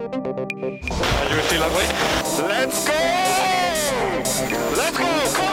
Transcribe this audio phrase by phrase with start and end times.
[0.00, 1.90] Are you still awake?
[2.38, 2.94] Let's go!
[4.76, 5.08] Let's go!
[5.34, 5.46] Come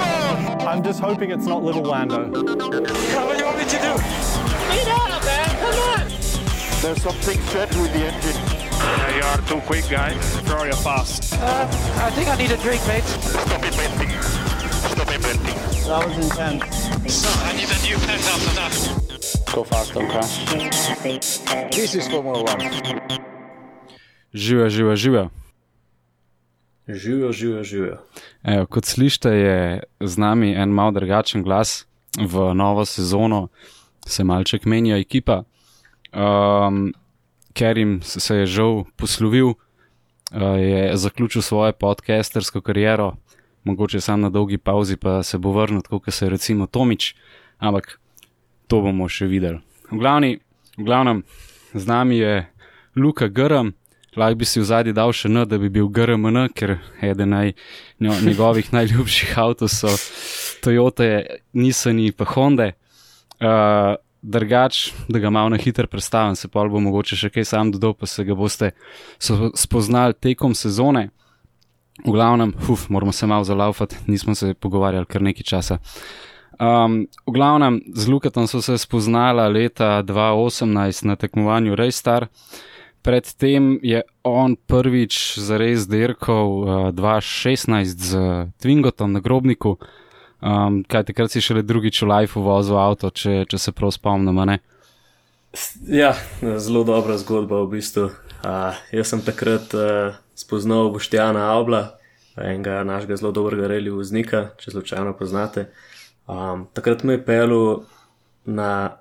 [0.61, 0.67] on!
[0.67, 2.29] I'm just hoping it's not little Lando.
[2.29, 3.97] What do you want me to do?
[4.21, 5.49] Speed up, man!
[5.57, 6.07] Come on!
[6.79, 8.39] There's something set with the engine.
[8.77, 10.15] Yeah, you are too quick, guy.
[10.19, 11.33] Sorry, you're fast.
[11.33, 11.67] Uh,
[12.03, 13.03] I think I need a drink, mate.
[13.03, 14.11] Stop inventing.
[14.11, 15.55] Stop inventing.
[15.87, 17.15] That was intense.
[17.15, 19.53] So, I need a new pen after that.
[19.55, 20.45] Go fast, don't crash.
[21.71, 23.34] This is Formula One.
[24.35, 25.29] Živijo, živijo, živijo.
[26.87, 27.97] Živijo, živijo, živijo.
[28.43, 31.87] Evo, kot slišite, je z nami en mal drugačen glas
[32.19, 33.47] v novo sezono,
[34.05, 35.43] se malček menja ekipa.
[36.11, 36.93] Um,
[37.53, 39.55] ker jim se je žal poslovil, uh,
[40.59, 43.15] je zaključil svojo podcastersko kariero,
[43.63, 47.15] mogoče sam na dolgi pauzi, pa se bo vrnil, kot se je recimo Tomič,
[47.57, 47.99] ampak
[48.67, 49.63] to bomo še videli.
[49.91, 50.39] V, glavni,
[50.77, 51.23] v glavnem,
[51.73, 52.45] z nami je
[52.95, 53.71] Luka Grm.
[54.15, 57.53] Lahko bi si v zadnji dal še N, da bi bil GRMN, ker eden naj,
[57.99, 59.91] njegovih najljubših avtomobilov so
[60.63, 62.71] Toyota, Nissan in pa Honda.
[63.35, 63.95] Uh,
[64.25, 67.93] drugač, da ga malo na hitro predstavim, se pa bo mogoče še kaj sam dodal,
[67.93, 68.71] pa se ga boste
[69.19, 71.09] spoznali tekom sezone.
[72.03, 75.77] V glavnem, uf, moramo se malo zalaufati, nismo se pogovarjali kar nekaj časa.
[76.59, 82.27] Um, v glavnem, z Lukatom so se spoznala leta 2018 na tekmovanju Raystar.
[83.05, 88.11] Predtem je on prvič zares dirkal uh, 2016 z
[88.57, 89.77] Twingotom na grobniku,
[90.41, 94.57] um, kaj takrat si šele drugič v Lifeu vozil avto, če, če se prav spomnim.
[95.85, 98.09] Ja, zelo dobra zgodba v bistvu.
[98.41, 102.01] Uh, jaz sem takrat uh, spoznal Boštjana Avla,
[102.41, 105.69] enega našega zelo dobrega reli voznika, če slučajno poznate.
[106.25, 107.85] Um, takrat me je pelil
[108.49, 108.97] na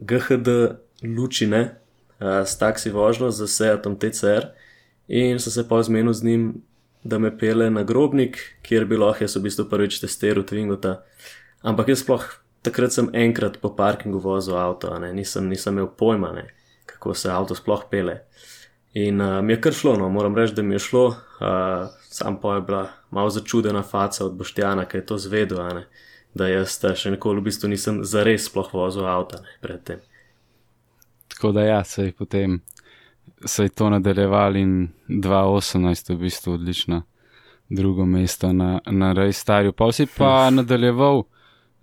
[0.00, 1.84] GHD Lučine
[2.20, 4.50] uh, s taksi vožnjo z Seatom TCR
[5.08, 6.62] in sem se pa zmenil z njim,
[7.04, 10.96] da me pele na grobnik, kjer bi lahko jaz v bistvu prvič testiral Twingota.
[11.62, 12.24] Ampak jaz sploh
[12.66, 16.48] takrat sem enkrat po parkingu vozil avto, ne, nisem, nisem imel pojma, ne,
[16.86, 18.20] kako se avto sploh pele.
[18.96, 22.40] In uh, mi je kar šlo, no, moram reči, da mi je šlo, uh, sam
[22.40, 25.82] pa je bila malo začudena faca od Boštjana, ki je to zvedel,
[26.34, 30.02] da jaz še nikoli v bistvu nisem zares sploh vozil avto predtem.
[31.36, 32.60] Tako da ja, se je potem
[33.44, 37.02] se je to nadaljeval in 2018 je v bistvu odlično
[37.68, 39.72] drugo mesto na, na Rejstarju.
[39.72, 41.22] Pa si pa nadaljeval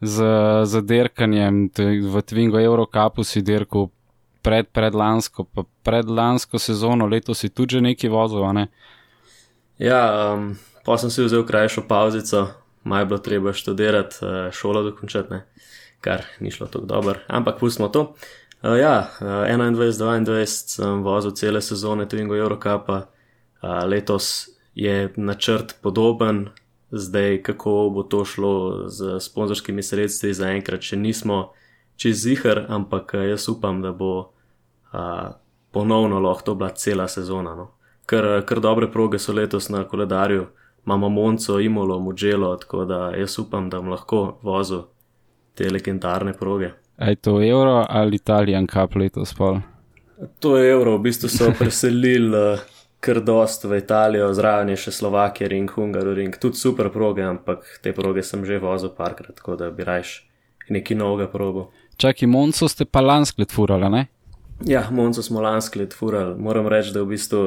[0.01, 0.23] z,
[0.65, 3.87] z derkanjem je v Twingo Eurocupu si derkal
[4.41, 8.67] pred, predlansko, pa predlansko sezono, letos si tudi že neki vozil, ne?
[9.77, 12.47] Ja, um, pa sem si vzel krajšo pauzico,
[12.83, 15.45] maj bilo treba študirati, uh, šolo dokončati, ne,
[16.01, 18.01] kar ni šlo tako dobro, ampak pustimo to.
[18.01, 23.01] Uh, ja, uh, 21-22 sem vozil cele sezone Twingo Eurocupa,
[23.61, 26.47] uh, letos je načrt podoben,
[26.91, 31.51] zdaj kako bo to šlo z sponzorskimi sredstvi, zaenkrat še nismo
[31.99, 34.31] čez zihar, ampak uh, jaz upam, da bo
[34.93, 35.35] uh,
[35.75, 37.55] ponovno lahko to bila cela sezona.
[37.59, 37.67] No.
[38.07, 40.47] Ker, ker dobre proge so letos na koledarju,
[40.85, 44.85] imamo Monco, Imolo, Mugello, tako da jaz upam, da bom lahko vozil
[45.55, 46.71] te legendarne proge.
[46.97, 49.59] A je to Euro ali Italijan Cup letos pol?
[50.39, 52.59] To je evro, v bistvu so preselili uh,
[53.03, 57.91] kar dost v Italijo, zraven je še Slovakija, Ring, Hungaroring, tudi super proge, ampak te
[57.93, 60.21] proge sem že vozil parkrat, tako da bi rajš
[60.71, 61.71] neki novega probo.
[61.99, 64.05] Čakaj, Monco ste pa lansko let furali, ne?
[64.63, 67.43] Ja, Monco smo lansko let furali, moram reči, da je v bistvu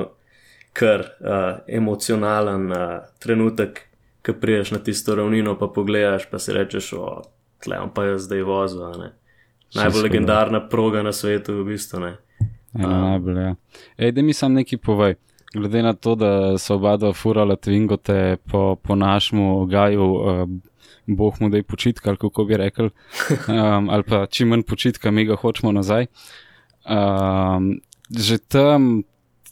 [0.77, 3.87] kar uh, emocionalen uh, trenutek,
[4.27, 7.23] ko priješ na tisto ravnino, pa pogledaš, pa si rečeš, o,
[7.65, 9.15] tle, pa je zdaj vozil, ne.
[9.75, 12.17] Najbolj legendarna proga na svetu, v bistvu ne.
[12.75, 13.55] Ena najbolj, ja.
[13.99, 15.17] Ej, da mi sam nekaj povej.
[15.55, 20.49] Glede na to, da so oba dva furala Twingote po, po našemu gaju, uh,
[21.07, 22.91] boh mu da je počitka, ali kako bi rekel,
[23.49, 26.07] um, ali pa čim manj počitka, mi ga hočemo nazaj.
[26.85, 29.03] Um, že tam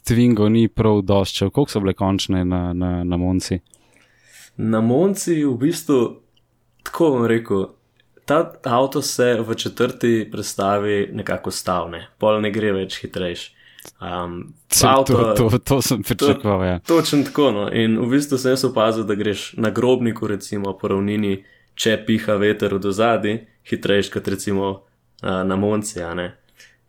[0.05, 3.59] Twingo ni prav doščev, koliko so bile končne na, na, na Monci.
[4.57, 6.01] Na Monci v bistvu,
[6.83, 7.65] tako bom rekel,
[8.25, 13.51] ta avto se v četrti predstavi nekako stavne, pol ne gre več hitrejš.
[14.01, 16.79] Um, To, to, to, to sem pričakoval, ja.
[16.79, 17.51] Točno tako.
[17.51, 17.69] No.
[17.71, 21.45] In v bistvu sem jaz opazil, da greš na grobniku, recimo po ravnini,
[21.75, 23.37] če piha veter od ozadi,
[23.69, 26.03] hitrejš kot recimo uh, na Monci.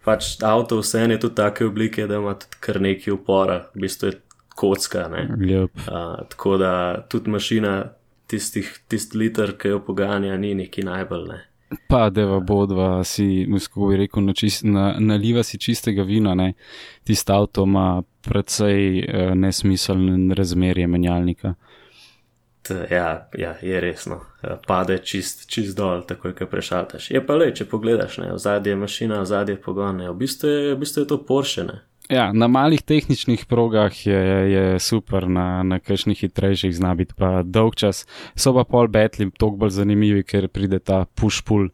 [0.05, 4.11] Pač avto vse je tudi take oblike, da ima tudi kar nekaj upora, v bistvu
[4.11, 4.19] je
[4.57, 5.09] kocka.
[5.09, 5.29] ne.
[5.47, 5.71] Ljub.
[5.87, 6.73] Uh, tako da
[7.09, 7.93] tudi mašina,
[8.27, 11.29] tistih, tist liter, ki jo poganja, ni neki najbolj.
[11.29, 11.43] Ne.
[11.89, 16.53] Pa, deva bodva si, kako bi rekel, na čist, na, naliva si čistega vina, ne.
[17.05, 21.55] Tisto avto ima precej uh, nesmiseln razmerje menjalnika.
[22.63, 24.21] T, ja, ja, je resno.
[24.67, 27.11] Pade čist, čist dol, takoj, ko prešaltaš.
[27.11, 30.11] Je pa le, če pogledaš, ne, v zadnji je mašina, v zadnji je pogon, ne,
[30.11, 31.79] v bistvu je, v bistvu je to poršene.
[32.11, 34.21] Ja, na malih tehničnih progah je,
[34.53, 38.05] je super, na, na kakšnih hitrejših zna biti pa dolg čas.
[38.39, 41.73] So pa pol betli toliko bolj zanimivi, ker pride ta push-pull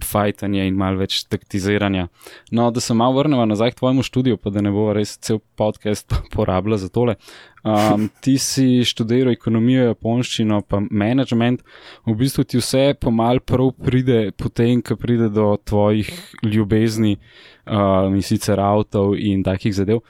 [0.00, 2.06] fajtanje in malo več taktiziranja.
[2.50, 5.40] No, da se malo vrnemo nazaj k tvojemu študiju, pa da ne bo res cel
[5.56, 7.16] podcast porabila za tole.
[7.62, 11.62] Um, ti si študiral ekonomijo, japonščino, pa management.
[12.08, 16.10] V bistvu ti vse pomal prav pride, potem, ko pride do tvojih
[16.42, 17.18] ljubezni,
[17.66, 20.02] um, in sicer avtov in takih zadev.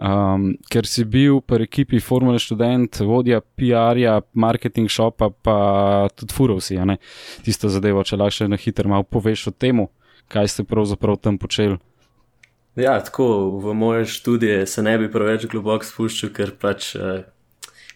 [0.00, 6.78] Um, ker si bil pri ekipi Formule študent, vodja PR-ja, marketing shopa, pa tudi furovsi,
[6.80, 6.96] a ne
[7.44, 9.84] tisto zadevo, če lahko še na hitro malo poveš o tem,
[10.32, 11.76] kaj ste pravzaprav tam počeli.
[12.80, 17.26] Ja, tako v moje študije se ne bi preveč globoko spuščal, ker pač, eh,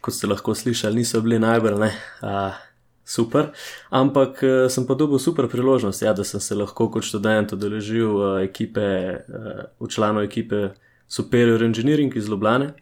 [0.05, 1.93] kot ste lahko slišali, niso bili najbolj ne.
[2.21, 2.64] Uh,
[3.05, 3.51] Super,
[3.91, 8.09] ampak uh, sem pa dobil super priložnost, ja, da sem se lahko kot študent udeležil
[8.17, 8.87] uh, ekipe,
[9.29, 10.71] uh, v članu ekipe
[11.09, 12.73] Superior Engineering iz Ljubljane.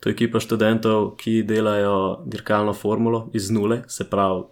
[0.00, 4.42] To je ekipa študentov, ki delajo dirkalno formulo iz nule, se pravi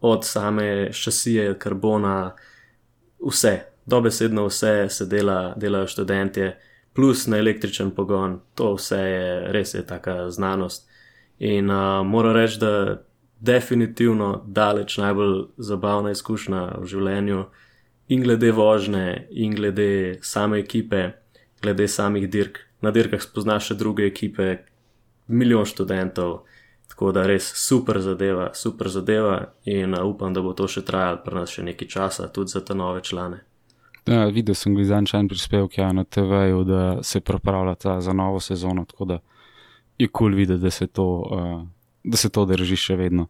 [0.00, 2.34] od same šasije, karbona,
[3.20, 6.58] vse, dobesedno vse se dela, delajo študentje,
[6.92, 10.88] plus na električen pogon, to vse je res je taka znanost.
[11.38, 13.02] In uh, moram reči, da
[13.40, 17.44] definitivno daleč najbolj zabavna izkušnja v življenju,
[18.08, 21.10] in glede vožnje, in glede same ekipe
[21.62, 22.58] glede samih dirk.
[22.80, 24.58] Na dirkah spoznaš še druge ekipe,
[25.26, 26.44] milijon študentov,
[26.92, 31.40] tako da res super zadeva, super zadeva in upam, da bo to še trajalo pri
[31.40, 33.42] nas še nekaj časa, tudi za te nove člane.
[34.06, 38.84] Ja, videl sem glizančan prispevek ja, na TV-ju, da se pripravlja ta za novo sezono,
[38.86, 39.18] tako da
[39.98, 41.64] je kul cool videti, da se to, uh,
[42.06, 43.26] da se to drži še vedno.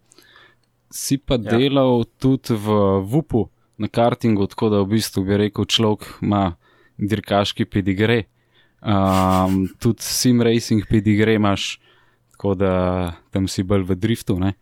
[0.93, 1.57] Si pa ja.
[1.57, 3.47] delal tudi v VUP-u
[3.81, 6.57] na kartingu, tako da v bistvu bi rekel, človek ima
[6.97, 8.25] dirkaški pedigre.
[8.87, 11.81] Um, tudi sim racing pedigre imaš,
[12.37, 12.73] tako da
[13.35, 14.39] tam si bolj v driftu.
[14.41, 14.55] Ne?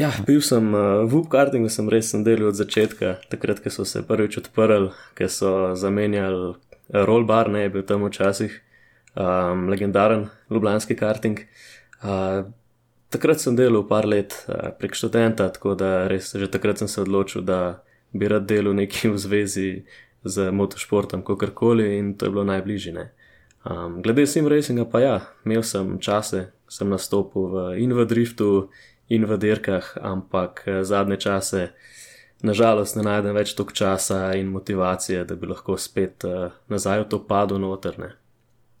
[0.00, 3.84] Ja, bil sem uh, v upkartingu, sem res sem delal od začetka, takrat, ko so
[3.88, 6.56] se prvič odprli, ko so zamenjali uh,
[7.06, 8.56] roll bar, ne je bil tam včasih
[9.14, 11.44] um, legendaren ljubljanski karting.
[12.02, 12.48] Uh,
[13.12, 17.00] takrat sem delal par let uh, prek študenta, tako da res že takrat sem se
[17.04, 17.82] odločil, da
[18.12, 19.68] bi rad delal nekaj v zvezi
[20.24, 23.10] z motošportom, kakorkoli in to je bilo najbližje.
[23.64, 28.68] Um, glede sim racinga pa ja, imel sem čase, sem nastopil v, in v driftu,
[29.08, 31.70] in v dirkah, ampak eh, zadnje čase,
[32.42, 37.06] nažalost, ne najdem več toliko časa in motivacije, da bi lahko spet uh, nazaj v
[37.12, 38.16] to padlo notrne.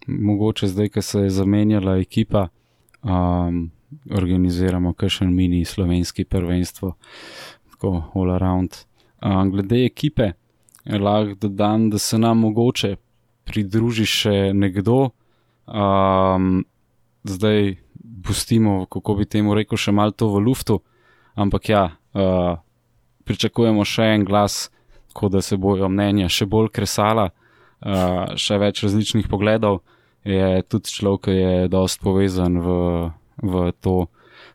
[0.06, 2.48] Mogoče zdaj, ko se je zamenjala ekipa,
[3.06, 3.68] um,
[4.10, 6.94] organiziramo kakšen mini slovenski prvenstvo,
[7.70, 8.84] tako all around.
[9.22, 10.32] Um, glede ekipe,
[10.86, 12.96] lahko dodam, da se nam mogoče
[13.44, 15.10] pridruži še nekdo.
[15.66, 16.64] Um,
[17.24, 17.76] zdaj
[18.26, 20.80] pustimo, kako bi temu rekel, še malo to v luftu,
[21.34, 21.84] ampak ja,
[22.14, 22.58] uh,
[23.24, 24.70] pričakujemo še en glas,
[25.12, 29.82] tako da se bojo mnenja še bolj kresala, uh, še več različnih pogledov.
[30.26, 32.74] Je tudi človek, ki je dost povezan v,
[33.42, 34.06] v to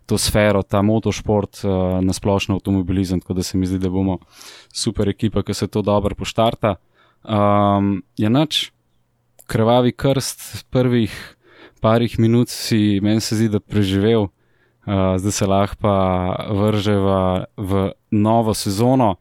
[0.08, 4.20] to sfero, ta motošport, uh, eh, nasplošno avtomobilizem, tako da se mi zdi, da bomo
[4.74, 6.76] super ekipa, ki se to dobro poštarta.
[7.24, 8.72] Um, je nač,
[9.48, 11.36] krvavi krst prvih
[11.82, 15.96] parih minut si meni se zdi, da preživel, uh, zdaj se lahko
[16.56, 17.16] vrže v,
[17.58, 19.16] v novo sezono.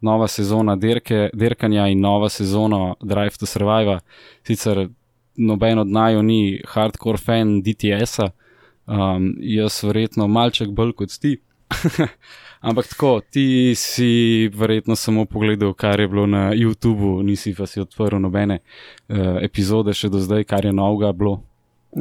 [0.00, 4.00] Nova sezona dirke, dirkanja in nova sezona Drive to Survive.
[4.44, 4.88] Sicer
[5.36, 8.28] noben od naju ni hardcore fan DTS-a,
[8.86, 11.36] Um, jaz verjetno malček bolj kot ti.
[12.66, 17.80] Ampak tako, ti si verjetno samo pogledal, kar je bilo na YouTubu, nisi pa si
[17.80, 21.40] odprl nobene uh, epizode še do zdaj, kar je novega bilo.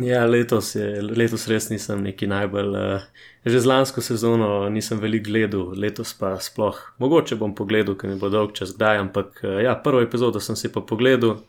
[0.01, 2.71] Ja, letos, je, letos res nisem neki najbolj.
[2.75, 6.79] Uh, že z lansko sezono nisem veliko gledal, letos pa sploh.
[6.99, 10.57] Mogoče bom pogledal, ker mi bo dolg čas kdaj, ampak uh, ja, prvo epizodo sem
[10.59, 11.39] si pa pogledal.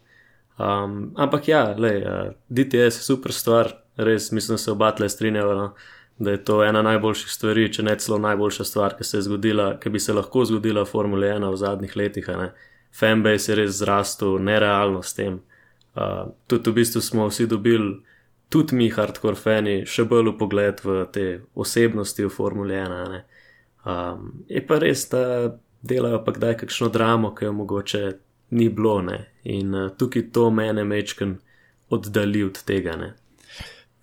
[0.57, 5.09] Um, ampak ja, le, uh, DTS je super stvar, res mislim, da se oba tle
[5.09, 5.75] strinjava, no?
[6.19, 9.75] da je to ena najboljših stvari, če ne celo najboljša stvar, ki se je zgodila,
[9.81, 12.31] ki bi se lahko zgodila v Formuli 1 v zadnjih letih.
[12.97, 15.41] Fanbase je res zrastel nerealno s tem.
[15.97, 17.99] Uh, tudi v bistvu smo vsi dobili,
[18.49, 23.21] tudi mi, hardcore fani, še bolj pogled v te osebnosti v Formuli 1.
[23.85, 25.53] Um, je pa res, da
[25.85, 28.03] delajo pa kdaj kakšno dramo, ki jo mogoče
[28.57, 29.03] ni bilo.
[29.05, 29.21] Ne?
[29.45, 31.37] In uh, tukaj to mene mečken
[31.93, 32.97] oddalji od tega.
[32.97, 33.13] Ne?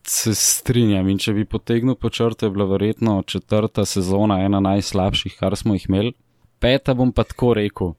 [0.08, 5.38] Se strinjam in če bi potegnil po črte, je bila verjetno četrta sezona ena najslabših,
[5.40, 6.12] kar smo jih imeli.
[6.60, 7.94] Peta bom pa tako rekel.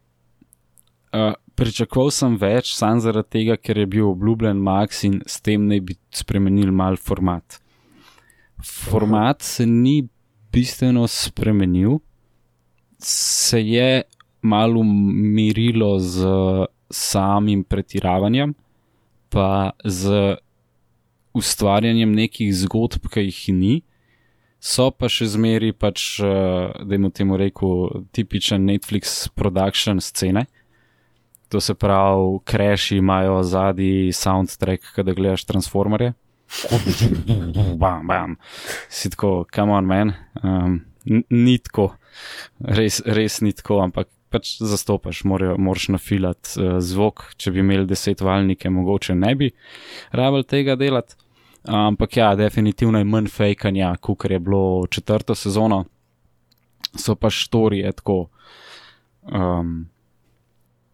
[1.14, 5.64] Uh, pričakoval sem več, samo zaradi tega, ker je bil obljubljen Max in s tem
[5.70, 7.60] naj bi spremenili mal format.
[8.64, 10.02] Format se ni
[10.52, 11.98] bistveno spremenil,
[12.98, 14.02] se je
[14.42, 16.28] malo umirilo z
[16.90, 18.54] samim pretiravanjem,
[19.28, 20.36] pa z
[21.34, 23.74] ustvarjanjem nekih zgodb, ki jih ni.
[24.64, 30.46] So pa še zmeri, pač, da jim temu rekel, tipičen Netflix production scene.
[31.52, 36.14] To se pravi, kreši imajo zadnji soundtrack, kada gledaš Transformerje.
[37.82, 38.36] bam, bam.
[38.88, 40.14] Si tako, come on, man.
[40.42, 40.80] Um,
[41.30, 41.90] ni tako,
[42.64, 47.28] res, res ni tako, ampak pač zastopaš, moraš nafilati uh, zvok.
[47.36, 49.52] Če bi imeli deset valnike, mogoče ne bi
[50.16, 51.20] rabili tega delati.
[51.64, 55.84] Ampak ja, definitivno je manj fejkanja, kot je bilo četrto sezono,
[56.96, 58.28] so pa štorije tako.
[59.22, 59.88] Um,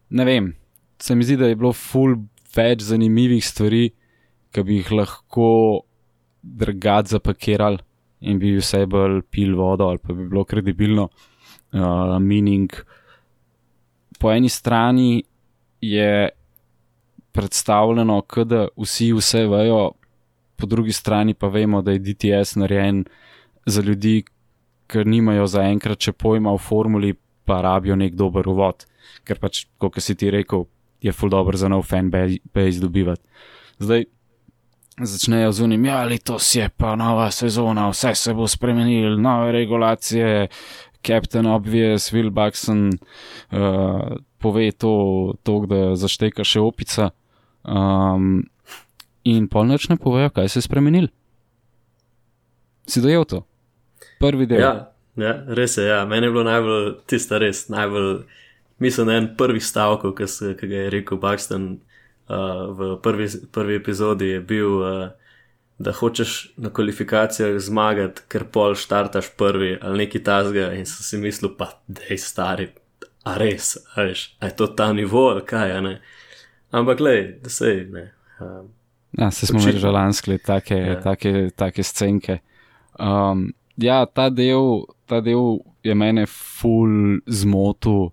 [0.09, 0.55] ne vem,
[0.99, 2.15] se mi zdi, da je bilo ful
[2.55, 3.89] več zanimivih stvari,
[4.51, 5.49] ki bi jih lahko
[6.41, 7.79] drugače zapakirali
[8.21, 11.09] in bi vse bolj pil vodo, ali pa bi bilo kredibilno.
[11.71, 12.71] Uh, meaning,
[14.19, 15.23] po eni strani
[15.81, 16.29] je
[17.31, 19.91] predstavljeno, da vsi vse vejo,
[20.61, 23.03] po drugi strani pa vemo, da je DTS narejen
[23.65, 24.21] za ljudi,
[24.91, 27.15] ki nimajo zaenkrat še pojma o formuli,
[27.45, 28.85] pa rabijo nek dober uvod.
[29.25, 30.67] Ker pač, kot si ti rekel,
[31.01, 33.23] je full dobro za nov fan base dobivati.
[33.81, 34.05] Zdaj
[35.01, 40.47] začnejo z unim, ja, letos je pa nova sezona, vse se bo spremenilo, nove regulacije.
[41.01, 47.09] Captain Obvious, Will Buxton uh, pove to, to, da zašteka še opica.
[47.65, 48.43] Um,
[49.23, 51.07] in polnoč ne povejo, kaj se je spremenil.
[52.87, 53.43] Si dojel to?
[54.19, 54.61] Prvi del.
[54.61, 54.73] Ja,
[55.15, 55.85] ja res je.
[55.85, 56.03] Ja.
[56.05, 58.23] Meni je bilo najbolj tisto, res najbolj,
[58.81, 64.33] mislim, en prvih stavkov, ki, se, ki je rekel Buxton uh, v prvi, prvi epizodi,
[64.35, 65.09] je bil, uh,
[65.81, 71.17] da hočeš na kvalifikacijah zmagati, ker pol štartaš prvi ali neki tasga in sem si
[71.17, 72.69] mislil, pa da je stari.
[73.25, 75.95] A res, a veš, a je to ta nivo, kaj, ne?
[76.71, 78.05] Ampak, le, da se je.
[78.41, 78.69] Um,
[79.17, 81.01] Ja, se smo že lanske take, ja.
[81.01, 82.39] take, take scenke.
[82.99, 88.11] Um, ja, ta del, ta del je mene full zmotil,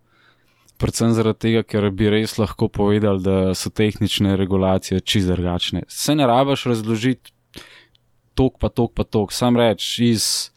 [0.79, 5.85] predvsem zaradi tega, ker bi res lahko povedal, da so tehnične regulacije čisto drugačne.
[5.89, 7.35] Se ne rabaš razložiti
[8.39, 10.51] tok pa tok pa tok, sam reč iz,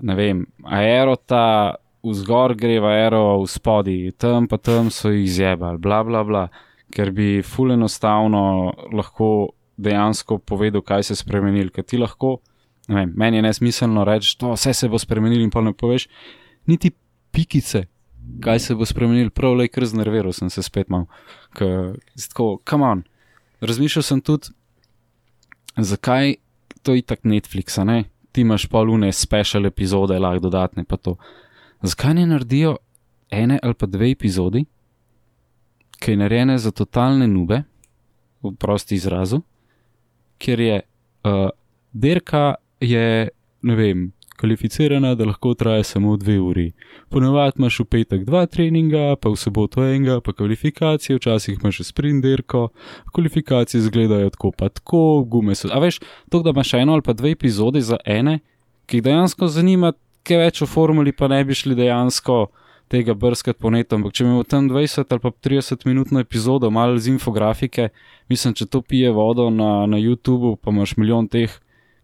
[0.00, 1.76] ne vem, aerota.
[2.00, 6.46] Vzgor gre v aero, v spodi, tam pa tam so jih zjebali, bla bla bla
[6.92, 11.70] ker bi ful enostavno lahko dejansko povedal, kaj se je spremenil.
[11.74, 12.38] Ker ti lahko,
[12.88, 16.08] vem, meni je nesmiselno reči, da vse se bo spremenil in pa ne poveš,
[16.68, 16.92] niti
[17.32, 17.86] pikice,
[18.44, 21.06] kaj se bo spremenil, prav le kar znerviral sem se spet mal.
[21.56, 23.04] Tako, come on.
[23.60, 24.52] Razmišljal sem tudi,
[25.76, 26.34] zakaj
[26.82, 28.04] to je tako Netflix, ne?
[28.32, 31.16] Ti imaš polune special epizode, lahko dodatne pa to.
[31.82, 32.76] Zakaj ne naredijo
[33.30, 34.64] ene ali pa dve epizodi?
[36.00, 37.62] Ki je narejene za totalne nube,
[38.42, 39.42] v prosti izrazu,
[40.40, 41.50] ker je uh,
[41.92, 43.28] derka, je,
[43.62, 44.06] ne vem,
[44.40, 46.70] kvalificirana, da lahko traja samo dve uri.
[47.08, 51.88] Ponovadi imaš v petek dva treninga, pa v soboto enega, pa kvalifikacije, včasih imaš še
[51.90, 52.70] sprint derko,
[53.12, 55.68] kvalifikacije izgledajo tako, pa tako, gume so.
[55.68, 56.00] A veš,
[56.32, 58.38] to, da imaš eno ali pa dve epizode za ene,
[58.88, 59.92] ki jih dejansko zanima,
[60.24, 62.46] kaj več o formuli, pa ne bi šli dejansko
[62.90, 63.94] tega brskati po netu.
[63.94, 67.88] Ampak če imamo tam 20 ali pa 30 minutno epizodo, malo z infografike,
[68.28, 71.54] mislim, če to pije vodo na, na YouTubu, pa imaš milijon teh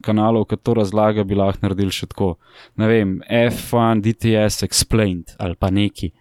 [0.07, 2.37] kanalov, ki to razlaga, bi lahko naredili še tako.
[2.79, 6.13] Ne vem, F1, DTS, Explained ali pa neki.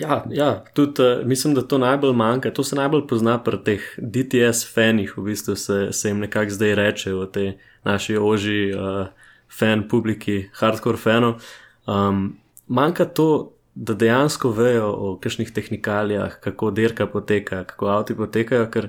[0.00, 2.52] Ja, ja tudi uh, mislim, da to najbolj manjka.
[2.54, 6.74] To se najbolj pozna pri teh DTS fanih, v bistvu se, se jim nekako zdaj
[6.78, 7.50] reče v tej
[7.84, 9.10] naši oži uh,
[9.50, 11.42] fan publiki, hardcore fanov.
[11.90, 12.39] Um,
[12.70, 18.88] manjka to, da dejansko vejo o kakšnih tehnikalijah, kako dirka poteka, kako avti potekajo, ker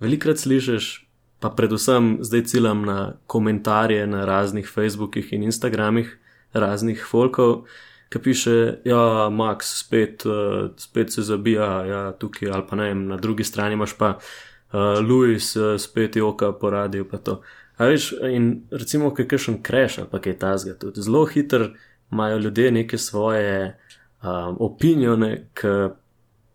[0.00, 0.92] velikrat slišiš,
[1.40, 6.18] pa predvsem zdaj ciljam na komentarje na raznih Facebookih in Instagramih
[6.52, 7.64] raznih folkov.
[8.12, 13.16] Ki piše, ja, Max spet, uh, spet se zabija, ja, tukaj ali pa ne, na
[13.16, 17.08] drugi strani imaš pa uh, Louis, uh, spet je oka po radiju.
[18.32, 21.70] In recimo, kaj še en crash ali pa kaj tasga, tudi zelo hiter
[22.12, 23.78] imajo ljudje neke svoje
[24.22, 25.74] um, opinione, ki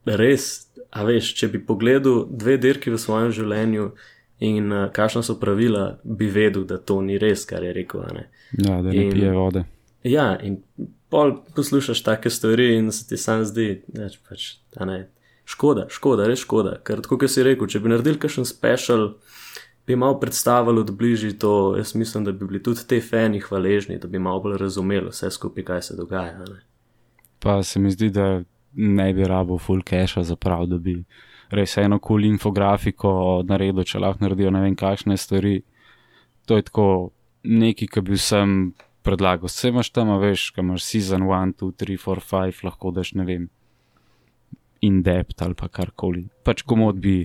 [0.05, 3.89] res, a veš, če bi pogledal dve dirki v svojem življenju,
[4.39, 8.05] in uh, kakšna so pravila, bi vedel, da to ni res, kar je rekel.
[8.13, 8.27] Ne?
[8.53, 9.63] Ja, da ne In- pije vode.
[10.03, 10.61] Ja, in
[11.09, 14.97] pol poslušaš take stvari in se ti sam zdi, da pač, a ne,
[15.45, 16.77] škoda, škoda, res škoda.
[16.85, 19.15] Ker tako, kot si rekel, če bi naredili kakšen special,
[19.87, 23.97] bi malo predstavili od bližji to, jaz mislim, da bi bili tudi te fani hvaležni,
[23.97, 26.37] da bi malo bolj razumeli vse skupaj, kaj se dogaja.
[26.37, 26.61] Ne?
[27.39, 28.41] Pa se mi zdi, da
[28.73, 31.03] ne bi rabo full cache zaprav, da bi
[31.49, 35.61] res eno kul cool infografiko naredil, če lahko naredijo ne vem kakšne stvari.
[36.45, 36.87] To je tako
[37.43, 38.57] nekaj, ki bi vsem
[39.07, 39.47] predlagal.
[39.47, 43.25] Vse imaš tam, veš, kaj imaš season 1, 2, 3, 4, 5, lahko daš ne
[43.27, 43.47] vem.
[44.85, 46.27] In depth ali pa karkoli.
[46.45, 47.23] Pač komod bi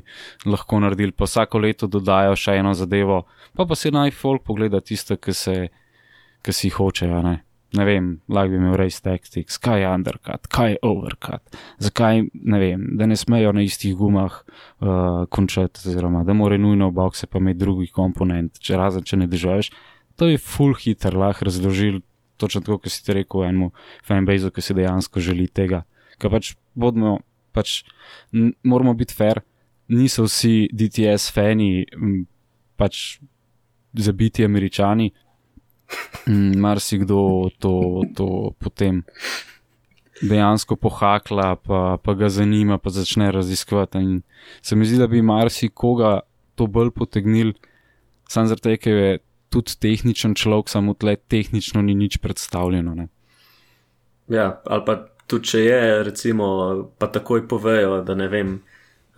[0.49, 3.23] lahko naredili, pa vsako leto dodajo še eno zadevo,
[3.57, 5.57] pa pa si naj folk pogleda tisto, ki se,
[6.43, 7.41] ki si hočejo, ne.
[7.73, 12.59] Ne vem, lahko bi imel race tactics, kaj je undercut, kaj je overcut, zakaj, ne
[12.61, 17.31] vem, da ne smejo na istih gumah uh, končati, oziroma da more nujno v bokse
[17.33, 19.73] pa imeti drugi komponent, če razen če ne držaš.
[20.21, 22.03] To je full hitter, lahko razložil
[22.37, 23.71] točno tako, kot si ti rekel, enemu
[24.05, 25.85] fanbase, ki si dejansko želi tega.
[26.21, 27.21] Ker pač bodimo,
[27.53, 27.83] pač
[28.63, 29.43] moramo biti fair,
[29.93, 31.85] niso vsi DTS fani,
[32.77, 33.19] pač
[33.93, 35.11] zabiti američani.
[36.27, 38.27] Mm, Marsikdo to, to
[38.59, 39.03] potem
[40.23, 43.99] dejansko pohakla, pa, pa ga zanima, pa začne raziskovati.
[43.99, 44.23] In
[44.63, 46.21] se mi zdi, da bi marsikoga
[46.55, 47.53] to bolj potegnil,
[48.31, 49.19] sam zaradi tega, ker je
[49.53, 52.95] tudi tehničen človek, samo tle tehnično ni nič predstavljeno.
[52.95, 53.09] Ne?
[54.33, 56.47] Ja, ali pa tudi če je, recimo,
[56.99, 58.57] pa takoj povejo, da ne vem,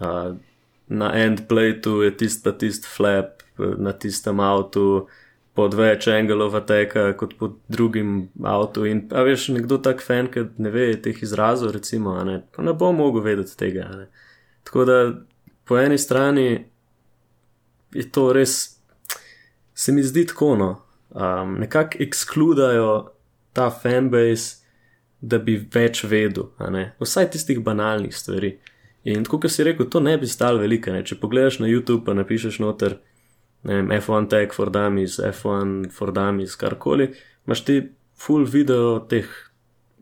[0.00, 0.34] uh,
[0.88, 5.06] na endplateu je tist pa tist flap, na tistem avtu,
[5.54, 8.88] pod več angelov ateka kot pod drugim avtu.
[8.90, 12.90] In a veš, nekdo tak fan, ki ne ve teh izrazov, recimo, ne, ne bo
[12.92, 13.87] mogel vedeti tega.
[13.94, 14.08] Ne.
[14.66, 14.99] Tako da
[15.64, 16.49] po eni strani
[17.94, 18.80] je to res,
[19.75, 20.70] se mi zdi tako, no,
[21.14, 22.90] um, nekako ekskludajo
[23.54, 24.64] ta fanbase,
[25.25, 26.50] da bi več vedel,
[27.00, 28.58] vsaj tistih banalnih stvari.
[29.08, 30.93] In tako, kot si rekel, to ne bi stalo veliko.
[30.93, 31.02] Ne?
[31.04, 32.99] Če pogledaš na YouTube, pa napišeš noter
[33.65, 37.10] ne vem, F1 tag for dummies, F1 for dummies, karkoli,
[37.47, 37.78] imaš ti
[38.21, 39.28] full video teh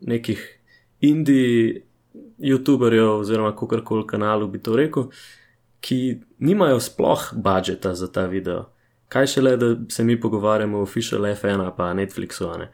[0.03, 0.41] nekih
[1.03, 1.83] indie
[2.43, 5.09] YouTuberjev, oziroma kakorkoli kanalov bi to rekel,
[5.83, 5.99] ki
[6.43, 8.69] nimajo sploh budžeta za ta video.
[9.11, 12.47] Kaj šele, da se mi pogovarjamo o official F1 pa Netflixu.
[12.59, 12.71] Ne?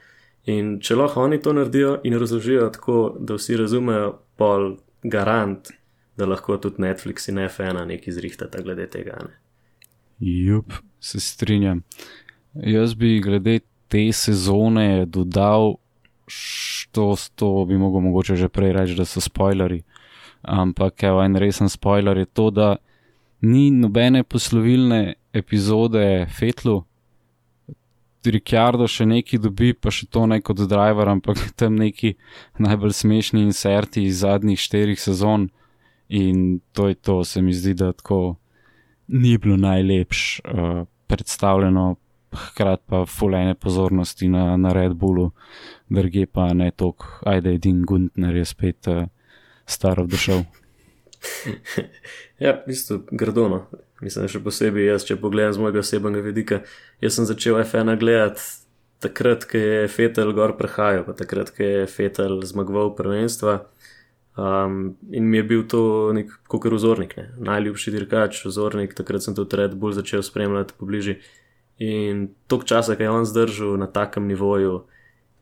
[0.49, 4.71] In če lahko oni to naredijo in razložijo tako, da vsi razumejo, pol
[5.03, 5.69] garant,
[6.17, 9.19] da lahko tudi Netflix in F1 nekaj zrihtata glede tega.
[9.23, 9.35] Ne?
[10.19, 11.83] Jup, se strinjam.
[12.53, 15.75] Jaz bi glede te sezone dodal,
[16.29, 19.83] što to bi mogel mogoče že prej reči, da so spoilerji.
[20.41, 22.75] Ampak evo, en resen spoiler je to, da
[23.41, 26.83] ni nobene poslovilne epizode Fetlu.
[28.25, 32.15] Ricciardo še neki dobi, pa še to ne kot driver, ampak tam neki
[32.59, 35.49] najbolj smešni inserti iz zadnjih štirih sezon.
[36.09, 38.39] In to je to, se mi zdi, da tako
[39.13, 41.95] ni bilo najlepš uh, predstavljeno,
[42.33, 45.31] hkrati pa fulejne pozornosti na, na Red Bullu,
[45.89, 49.05] druge pa ne tok, ajde, Edin Guntner je spet uh,
[49.65, 50.43] star show.
[52.39, 53.65] Ja, v bistvu grdono.
[54.01, 56.61] Mislim, še posebej jaz, če pogledam z mojega osebnega vidika.
[57.03, 58.45] Jaz sem začel F1 gledati
[59.03, 63.63] takrat, ko je Fetel gor prehajal, pa takrat, ko je Fetel zmagoval prvenstva.
[64.39, 65.81] Um, in mi je bil to
[66.15, 67.25] nek kot vzornik, ne?
[67.43, 68.95] najljubši dirkač, vzornik.
[68.95, 71.17] Takrat sem tudi Red Bull začel spremljati pobliže.
[71.83, 74.85] In tok časa, ki je on zdržal na takem nivoju,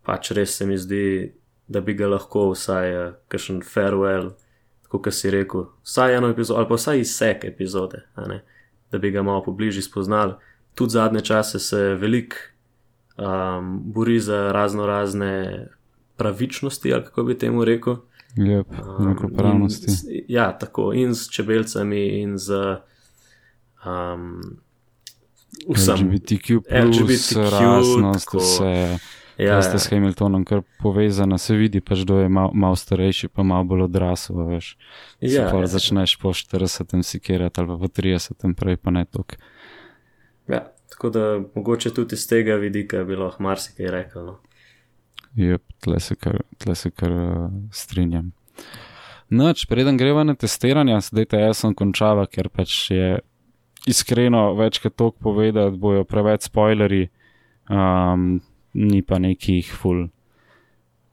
[0.06, 1.34] pač res se mi zdi,
[1.67, 4.34] da bi ga lahko vsaj uh, kakšen farewell
[4.88, 8.43] tako kot si rekel, vsaj eno epizodo, ali pa vsaj izsek epizode, ne,
[8.91, 10.34] da bi ga malo pobliže spoznali.
[10.73, 12.36] Tudi zadnje čase se veliko
[13.17, 15.67] um, bori za razno razne
[16.15, 17.95] pravičnosti, ali kako bi temu rekel.
[18.39, 18.67] Lep,
[19.00, 19.86] enakopravnosti.
[19.86, 22.54] In s- Ja, tako in s čebeljcami, in z
[23.86, 24.41] um,
[25.69, 25.95] vsem.
[25.97, 28.38] LGBTQ, LGBTQ, raznost, tako.
[28.38, 28.97] vse.
[29.38, 29.80] Ja, ste ja.
[29.80, 33.86] s Hamiltonom kar povezana, se vidi pač, kdo je mal, mal starejši, pa mal bolj
[33.86, 34.71] odrasel, veš.
[35.21, 35.67] Ja, ja.
[35.69, 37.04] začneš po 40.
[37.06, 38.56] sikirati ali pa po 30.
[38.58, 39.38] prej pa ne tok.
[40.47, 44.26] ja, tako da mogoče tudi iz tega vidika bi lahko marsikaj rekel.
[44.26, 44.39] No.
[45.38, 48.32] Jep, tle se kar, tle se kar uh, strinjam.
[49.30, 53.17] Noč, preden greva na testiranje, zdaj te jaz sem končava, ker pač je
[53.88, 57.10] iskreno več kot tok povedati, bojo preveč spoilerji,
[57.69, 58.39] um,
[58.78, 60.08] ni pa nekih full,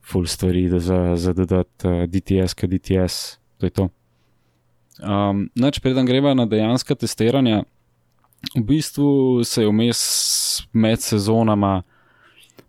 [0.05, 3.15] full stvari za, za dodati uh, DTS, kaj DTS,
[3.57, 3.89] to je to.
[5.01, 7.63] Um, noč, preden greva na dejanska testiranja,
[8.55, 10.01] v bistvu se je vmes
[10.73, 11.81] med sezonama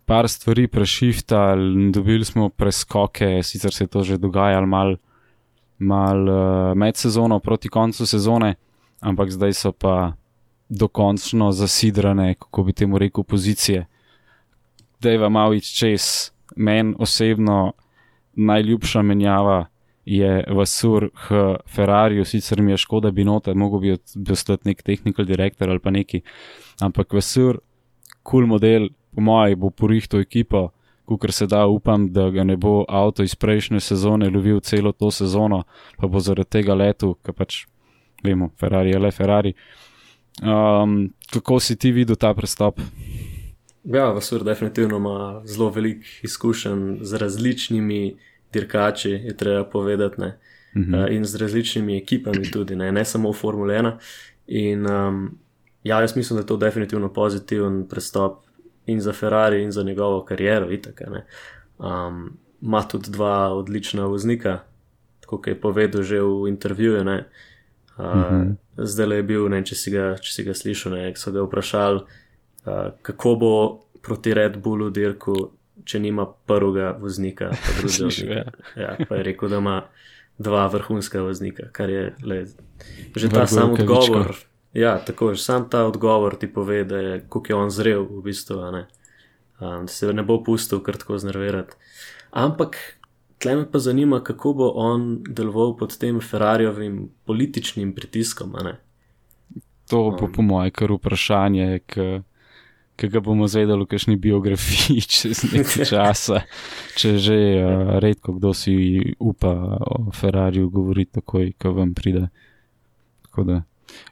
[0.07, 4.97] par stvari prešiftali, dobili smo preskoke, sicer se je to že dogajalo mal,
[5.79, 8.55] mal uh, med sezono proti koncu sezone,
[9.01, 10.15] ampak zdaj so pa
[10.69, 13.87] dokončno zasidrane, kako bi temu rekel, pozicije.
[15.31, 17.73] Malo iz čez, meni osebno
[18.37, 19.67] najljubša menjava
[20.05, 23.97] je Vasur h Ferrariju, sicer mi je škoda, bi nota, mogo bi
[24.33, 26.21] ostati nek technical director ali pa neki,
[26.81, 27.59] ampak Vasur,
[28.23, 30.69] kul cool model, po mojem, bo porihto ekipo,
[31.21, 35.11] kar se da, upam, da ga ne bo avto iz prejšnje sezone lovil celo to
[35.11, 35.63] sezono,
[35.99, 37.65] pa bo zaradi tega letu, ker pač
[38.25, 39.55] vemo, Ferrari je le Ferrari.
[40.43, 42.81] Um, kako si ti videl ta prestop?
[43.92, 48.16] Ja, Vasur definitivno ima zelo velik izkušenj z različnimi
[48.53, 50.38] dirkači, je treba povedati, ne?
[50.75, 51.05] Uh -huh.
[51.05, 53.92] uh, in z različnimi ekipami tudi, ne, ne samo v Formule 1.
[54.46, 55.38] In um,
[55.83, 58.44] ja, jaz mislim, da je to definitivno pozitiven prestop
[58.87, 61.03] in za Ferrari, in za njegovo kariero, itak.
[61.79, 64.59] Um, Ma tudi dva odlična voznika,
[65.27, 67.03] kot je povedal že v intervjuju.
[67.03, 68.55] Uh, uh -huh.
[68.77, 72.01] Zdaj je bil, ne, če, si ga, če si ga slišal, ne, so ga vprašali,
[73.03, 73.53] kako bo
[74.03, 75.35] proti Red Bullu dirku,
[75.85, 78.45] če nima prvega voznika, pa drugega voznika.
[78.77, 79.77] Ja, pa je rekel, da ima
[80.39, 82.45] dva vrhunska voznika, kar je le,
[83.17, 84.37] že ta sam odgovor.
[84.77, 88.23] Ja, tako je, sam ta odgovor ti pove, da je, kako je on zrel, v
[88.23, 88.61] bistvu?
[88.61, 91.79] Um, se ne bo pustil kar tako znervirati.
[92.31, 92.77] Ampak
[93.39, 98.53] tle me pa zanima, kako bo on deloval pod tem Ferrarijovim političnim pritiskom.
[99.89, 102.09] To bo um, po mojem kar vprašanje, ki
[102.97, 106.43] ga bomo zvedeli v kakšni biografiji čez nekaj časa,
[106.97, 108.75] če že uh, redko kdo si
[109.21, 112.29] upa o Ferrariju govoriti takoj, ko vam pride.
[113.29, 113.63] Tako da.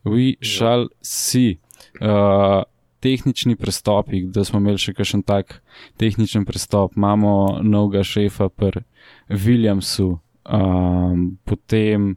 [0.04, 1.58] Vi šal si.
[2.00, 2.62] Uh,
[3.04, 5.58] tehnični prestopi, da smo imeli še kakšen tak
[6.00, 8.80] tehničen prestop, imamo novega šefa pri
[9.28, 12.14] Williamsu, um, potem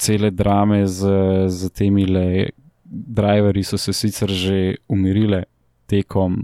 [0.00, 1.12] cele drame z,
[1.52, 2.48] z temi le.
[2.88, 5.44] Driverji so se sicer že umirile
[5.86, 6.38] tekom,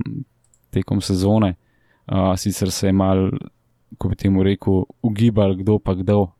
[0.70, 1.54] tekom sezone,
[2.06, 3.30] uh, sicer se je mal,
[3.98, 6.32] ko bi temu rekel, ugibal, kdo pa kdo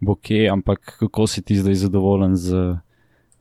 [0.00, 2.76] bo kje, ampak kako si ti zdaj zadovoljen z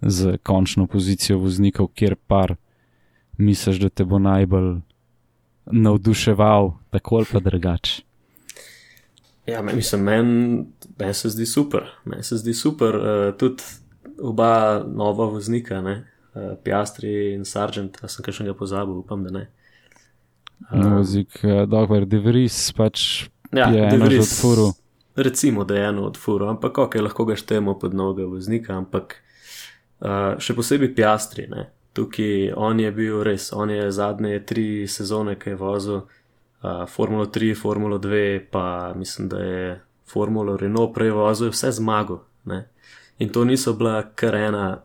[0.01, 2.55] z končno pozicijo voznikov, kjer par
[3.37, 4.79] misliš, da te bo najbolj
[5.65, 8.01] navduševal, tako ali pa drugače.
[9.45, 10.65] Ja, mislim, meni
[10.97, 13.63] men se zdi super, meni se zdi super, uh, tudi
[14.21, 19.45] oba nova voznika, uh, Piastri in Sargent, a sem nekaj pozabil, upam, da ne.
[20.71, 24.71] Uh, Vozik, uh, dobro, Devries pač ja, je eno od furu.
[25.15, 29.21] Recimo, da je eno od furu, ampak ok, lahko ga štejemo pod novega voznika, ampak
[29.95, 31.69] Uh, še posebej Piastri, ne?
[31.95, 37.29] tukaj on je bil res, on je zadnje tri sezone, ki je vozil uh, Formulo
[37.31, 39.69] 3, Formulo 2, pa mislim, da je
[40.11, 42.19] Formulo Renault prej vozil, vse zmago.
[42.51, 42.65] Ne?
[43.19, 44.81] In to niso bila kar ena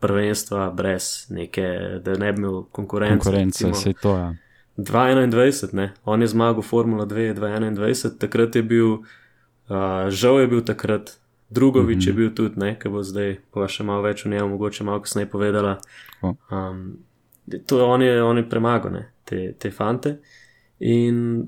[0.00, 1.66] prvenstva brez neke,
[2.04, 3.24] da ne bi imel konkurence.
[3.24, 4.22] Konkurence, se to je.
[4.22, 4.34] Ja.
[4.76, 5.92] 2021, ne?
[6.04, 11.18] on je zmagal Formulo 2, 2021, takrat je bil, uh, žal je bil takrat
[11.50, 12.08] Drugovič mm -hmm.
[12.08, 15.00] je bil tudi, ne, ki bo zdaj, pa še malo več o njej, mogoče malo
[15.00, 15.78] kasneje povedala.
[16.22, 16.98] Um,
[17.66, 20.16] to on, je, on je premagal, ne, te, te fante.
[20.78, 21.46] In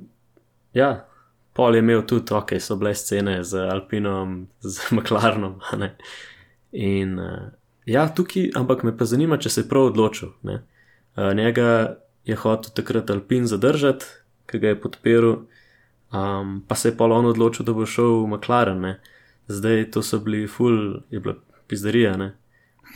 [0.74, 1.08] ja,
[1.54, 5.60] pol je imel tudi, ok, so bile scene z Alpinom, z McLarenom.
[6.72, 7.48] In uh,
[7.86, 10.34] ja, tukaj, ampak me pa zanima, če se je prav odločil.
[10.44, 14.06] Uh, njega je hotel takrat Alpin zadržati,
[14.50, 15.34] ki ga je podporil,
[16.12, 18.80] um, pa se je pa on odločil, da bo šel v McLaren.
[18.80, 18.96] Ne
[19.46, 21.34] zdaj to so bili full, je bila
[21.66, 22.16] pizderija.
[22.16, 22.36] Ne?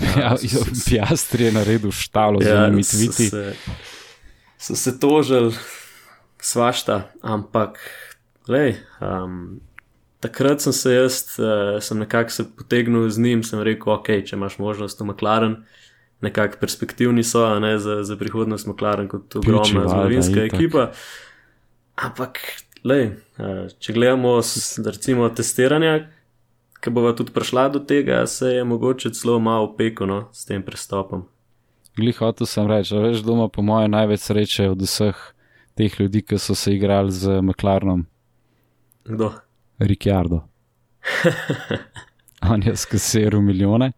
[0.19, 0.37] Ja,
[0.89, 3.29] Piastri je naredil štalo ja, za njimi tviti.
[3.29, 3.43] So,
[4.59, 5.55] so se tožili,
[6.41, 7.79] svašta, ampak,
[8.49, 9.61] lej, um,
[10.21, 14.37] takrat sem se jaz, uh, sem nekako se potegnil z njim, sem rekel, ok, če
[14.37, 15.57] imaš možnost v McLaren,
[16.25, 20.91] nekako perspektivni so, ne, za, za prihodnost McLaren kot ogromna zgodovinska ekipa.
[21.99, 22.43] Ampak,
[22.85, 24.39] lej, uh, če gledamo,
[24.87, 26.09] recimo, testiranja,
[26.79, 31.27] ki bo tudi prišla do tega, se je mogoče celo malo peklo s tem pristopom.
[31.99, 35.19] Glih, hotel sem reči, da veš doma, po mojem, največ sreče od vseh
[35.79, 38.05] teh ljudi, ki so se igrali z McLarenom.
[39.09, 39.33] Kdo?
[39.79, 40.43] Ricciardo.
[42.53, 43.93] On je skasiral milijone,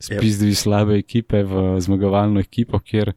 [0.00, 0.58] spizdvi yep.
[0.58, 3.12] slabe ekipe v zmagovalno ekipo, kjer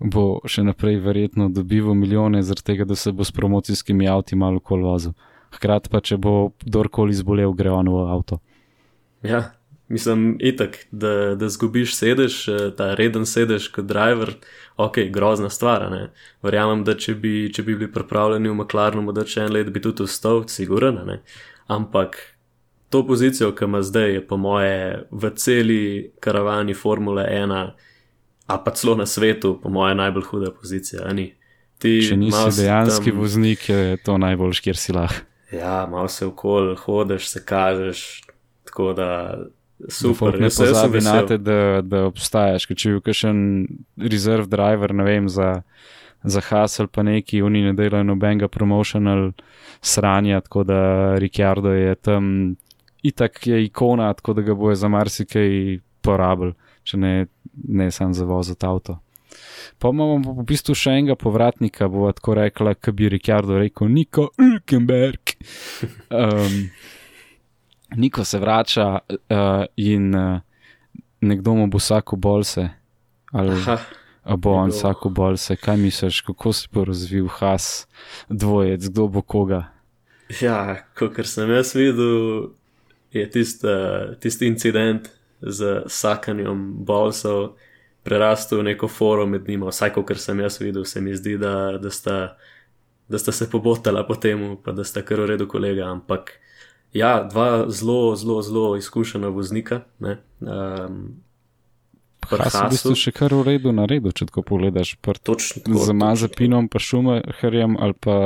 [0.00, 4.60] bo še naprej verjetno dobival milijone, zaradi tega, da se bo s promocijskimi avti malo
[4.60, 5.14] kol vozil.
[5.54, 8.40] Hkrati pa, če bo kdorkoli zbolel, gre on v avto.
[9.24, 9.57] Ja,
[9.88, 14.34] Mislim, itak, da, da zgubiš sedež, eh, ta reden sedež kot driver,
[14.76, 15.90] ok, grozna stvar.
[15.90, 16.10] Ne?
[16.42, 19.80] Verjamem, da če bi, če bi bili pripravljeni v McLarenu, da če en let bi
[19.80, 21.22] tudi vstal, siguren, a ne.
[21.68, 22.16] Ampak
[22.90, 24.76] to pozicijo, ki ima zdaj, je po moje
[25.10, 25.80] v celi
[26.20, 27.72] karavani Formule 1,
[28.46, 31.12] a pa celo na svetu, po moje najbolj huda pozicija.
[31.12, 31.34] ni.
[31.78, 35.24] Ti Če nisi si dejanski tam- voznik, je to najboljš, kjer si lahko.
[35.52, 38.22] Ja, malo se okol, hodeš, se kažeš,
[38.64, 39.38] tako Da
[39.88, 40.40] super.
[40.40, 42.66] ne pozabi na te, da, da obstajaš.
[42.66, 43.40] Ker če bi bil kakšen
[44.10, 45.62] rezerv driver, ne vem, za,
[46.22, 49.30] za Hasel pa neki, oni ne delajo nobenega promotional
[49.80, 50.80] sranja, tako da
[51.18, 52.56] Ricciardo je tam
[53.02, 57.12] itak je ikona, tako da ga bojo za marsikaj porabil, če ne,
[57.68, 58.98] ne sam za voziti avto.
[59.78, 64.30] Pa imamo v bistvu še enega povratnika, bo tako rekla, ki bi Ricciardo rekel, Niko
[64.42, 65.34] Ulkenberg.
[66.08, 66.70] Um,
[67.96, 70.40] Niko se vrača uh, in uh,
[71.20, 72.68] nekdo mu bo vsako bolse.
[73.32, 73.78] Ali Aha,
[74.28, 77.86] a bo on vsako bolse, kaj misliš, kako se bo razvil Has,
[78.28, 79.64] dvojec, kdo bo koga.
[80.40, 82.50] ja, kot sem jaz videl,
[83.12, 83.68] je tisti
[84.20, 85.08] tist incident
[85.40, 87.56] z sakanjem bolsov
[88.02, 91.78] prerastel v neko forum med njima, vsaj kot sem jaz videl, se mi zdi, da,
[91.78, 92.36] da, sta,
[93.08, 96.32] da sta se pobotala po tem, pa da sta kar v redu kolega, ampak
[96.92, 99.80] ja, dva zelo, zelo, zelo izkušena voznika.
[99.98, 101.20] Ne, um,
[102.30, 104.96] pri Has je v bistvu še kar v redu na redu, če tako pogledaš.
[105.00, 108.16] Pr Točno tako, z točno Mazapinom, pa Schumacherjem ali pa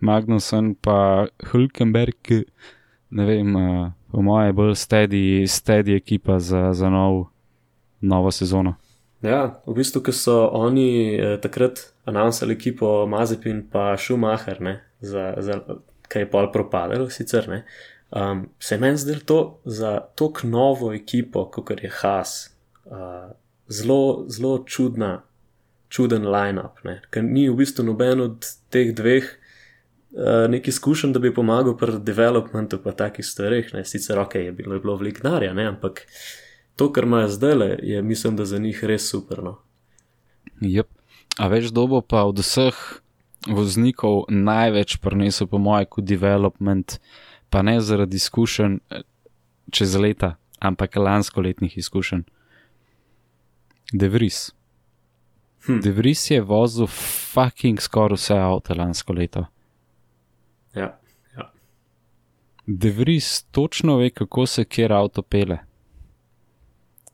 [0.00, 2.34] Magnusom, pa Hulkenberg,
[3.10, 7.26] ne vem, uh, po mojem je bolj steady, steady ekipa za, za nov,
[8.00, 8.76] novo sezono.
[9.22, 15.34] Ja, v bistvu, ko so oni eh, takrat announcali ekipo Mazepin pa Schumacher, ne, za,
[15.44, 15.60] za,
[16.08, 17.64] kaj je pol propadel, sicer ne.
[18.10, 22.50] Um, se je meni zdelo to za tako novo ekipo, kot je Haas,
[22.84, 23.30] uh,
[23.68, 25.22] zelo, zelo čudna,
[25.88, 31.22] čuden line-up, ne, ker ni v bistvu noben od teh dveh uh, neki izkušen, da
[31.22, 35.22] bi pomagal pri developmentu pa takih stvareh, ne, sicer ok, je bilo, je bilo veliko
[35.22, 36.02] denarja, ampak
[36.76, 39.42] to, kar imajo zdaj, je mislim, da za njih res super.
[39.42, 39.58] No.
[40.60, 40.88] Yep.
[41.38, 42.76] A več dobo pa od vseh
[43.46, 46.98] voznikov največ prinesel, po mojem, kot development,
[47.50, 49.00] pa ne zaradi izkušenj eh,
[49.70, 52.22] čez leta, ampak lansko letnih izkušenj.
[53.92, 54.52] Devris.
[55.66, 55.80] Hm.
[55.80, 59.44] Devris je vozil fucking skoraj vse avto lansko leto.
[60.74, 60.98] Ja,
[61.36, 61.50] ja.
[62.66, 65.58] Devris točno ve, kako se kjer avto pele.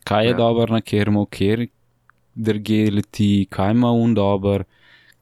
[0.05, 0.37] Kaj je Ja.
[0.37, 1.67] dobro na kermu, kjer
[2.35, 4.65] drge leti, kaj ima un dober,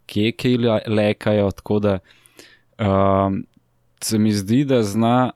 [0.07, 1.50] kje kaj le- lekajo.
[1.50, 1.98] Tako da
[2.79, 3.46] um,
[4.04, 5.32] se mi zdi, da zna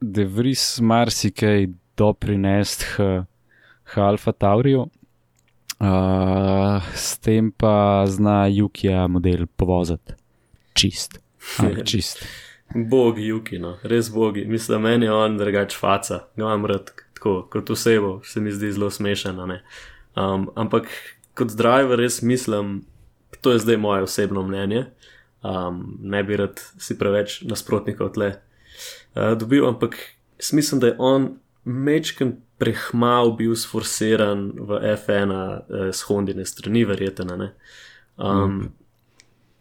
[0.00, 3.24] Devris marsikaj doprinesti h,
[3.84, 4.80] h Alfa Tauriju.
[4.80, 4.88] Uh,
[6.94, 10.12] s tem pa zna Jukija model povoziti.
[10.74, 11.20] Čist.
[11.58, 12.26] Ampak čist.
[12.74, 14.44] Bogi, Juki, no, res bogi.
[14.44, 18.72] Mislim, meni je on drugač faca, ga imam rad, tako kot osebo, se mi zdi
[18.72, 19.40] zelo smešen.
[19.40, 19.62] a ne.
[20.16, 20.90] Um, ampak
[21.38, 22.82] kot driver res mislim,
[23.40, 24.86] to je zdaj moje osebno mnenje,
[25.42, 29.98] um, ne bi rad si preveč nasprotnikov tle uh, dobil, ampak
[30.52, 31.28] mislim, da je on
[31.64, 37.50] mečken prehmal bil sforsiran v F1 uh, s Hondine strani, verjetno.
[38.16, 38.72] Um,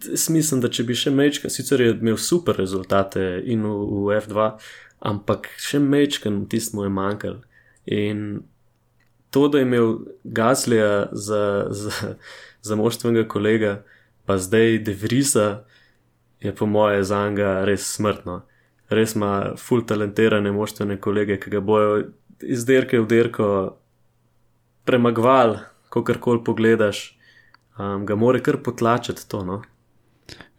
[0.02, 3.74] Jaz mislim, da če bi še mečken, sicer je imel super rezultate in v,
[4.08, 4.48] v F2,
[5.06, 7.42] ampak še mečken tist mu je manjkal.
[7.86, 8.42] In
[9.34, 12.16] to, da je imel Gaslija za, za,
[12.62, 13.82] za moštvenega kolega,
[14.26, 15.64] pa zdaj Devrisa,
[16.42, 18.42] je po moje za njega res smrtno.
[18.90, 22.02] Res ima full talentirane moštvene kolege, ki ga bojo
[22.42, 23.48] iz derke v derko
[24.84, 27.04] premagval, ko karkoli pogledaš,
[27.78, 29.44] um, ga more kar potlačiti to.
[29.46, 29.62] No?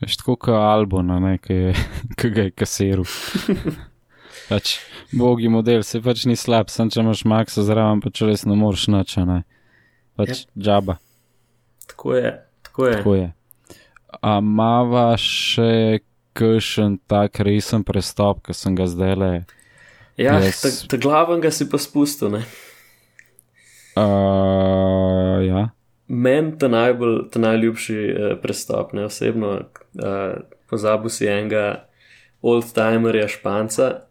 [0.00, 1.74] Veš, tako kot Albon, a ne, ki, je,
[2.18, 3.08] ki ga je kasiral.
[4.50, 4.78] pač,
[5.12, 8.88] bogi model, se pač ni slab, sem če imaš maksa zraven, pač res ne moreš
[8.92, 9.42] nič, a ne.
[10.16, 10.98] Pač džaba,
[11.86, 12.30] Tako je,
[12.62, 12.96] tako je.
[12.96, 13.32] tako je.
[14.20, 16.02] A mava še
[16.36, 19.32] kakšen tak resen prestop, ki sem ga zdaj le.
[20.20, 22.32] Ja, Jaz- ta, ta glaven ga si pa spustil.
[22.32, 22.42] Ne?
[23.96, 25.70] Uh, ja.
[26.08, 29.52] Meni ta, najbolj, ta najljubši uh, prestop, ne osebno,
[30.00, 31.88] uh, pozabil si enega
[32.42, 34.08] old-timerja Španca.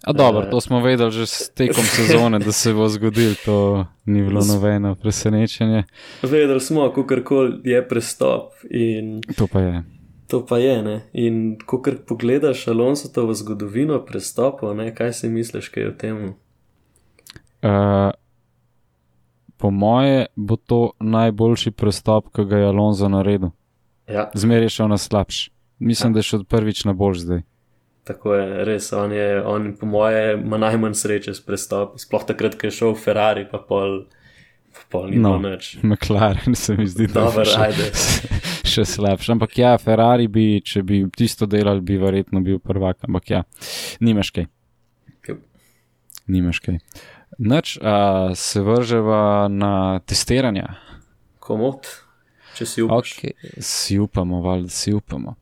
[0.00, 0.50] A dobro, Eh.
[0.50, 3.56] to smo vedeli že s tekom sezone, da se bo zgodil, to
[4.04, 5.84] ni bilo nobeno presenečenje.
[6.22, 9.82] Vedeli smo, kako koli je prestop in To pa je.
[10.26, 10.82] to pa je.
[10.82, 11.00] Ne?
[11.12, 14.94] In ko kar pogledaš Alonso v zgodovino prestopov, ne?
[14.94, 16.16] kaj si misliš, kaj je v tem?
[17.62, 18.10] Uh,
[19.56, 23.50] po moje bo to najboljši prestop, ki ga je Alonso naredil.
[24.08, 25.50] Ja, Zmeraj je šel na slabš.
[25.78, 27.42] Mislim, da je šel prvič na boljš zdaj.
[28.04, 28.92] Tako je, res.
[28.92, 31.98] On, je, on po moje, ima najmanj sreče s prestopom.
[31.98, 34.04] Sploh takrat, ko je šel v Ferrari, pa pol,
[34.74, 35.36] pa pol ni No.
[35.38, 35.50] no.
[35.50, 35.76] nič.
[35.82, 37.92] McLaren se mi zdi, da je še,
[38.74, 39.32] še slabši.
[39.36, 43.04] Ampak ja, Ferrari bi, če bi tisto delali, bi verjetno bil prvak.
[43.08, 43.44] Ampak ja,
[44.00, 44.50] nimaš kaj.
[46.30, 46.78] Nimaš kaj.
[47.38, 50.76] Noč, a se vrževa na testiranja.
[51.42, 51.88] Komod,
[52.54, 53.16] če si upaš.
[53.18, 53.58] Okay.
[53.58, 55.34] Si upamo, valjda si upamo.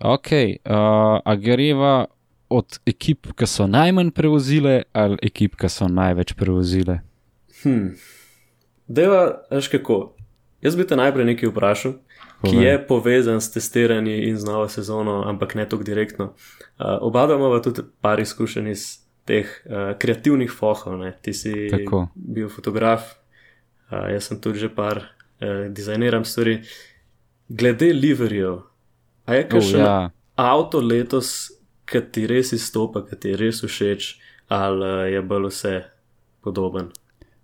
[0.00, 2.06] Ok, uh, a greva
[2.48, 7.00] od ekip, ki so najmanj prevozile, ali ekip, ki so največ prevozile?
[7.62, 7.92] Hmm.
[8.88, 9.98] Deva, veš kako.
[10.64, 11.92] Jaz bi te najprej nekaj vprašal,
[12.40, 12.64] ki Povej.
[12.64, 16.32] je povezan s testiranjem in z novo sezono, ampak ne tako direktno.
[16.80, 18.86] Uh, oba imamo tudi par izkušenj iz
[19.24, 20.98] teh uh, kreativnih fohov.
[20.98, 21.12] Ne?
[21.22, 22.08] Ti si Tako.
[22.14, 23.14] bil fotograf,
[23.92, 26.60] uh, jaz sem tudi že par uh, dizajniram stvari.
[27.48, 28.60] Glede liverjev,
[29.30, 30.10] a je Oh, kakšen ja.
[30.34, 31.52] avto letos,
[31.86, 34.08] ki ti res izstopa, ki ti je res všeč,
[34.50, 35.74] ali uh, je bolj vse
[36.42, 36.90] podoben?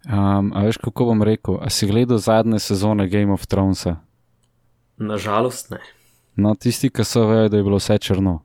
[0.07, 1.59] um, a veš, kako bom rekel?
[1.63, 3.97] A si gledal zadnje sezone Game of Thronesa?
[4.99, 5.79] Nažalost ne.
[6.37, 8.41] No, tisti, ki so vejo, da je bilo vse črno.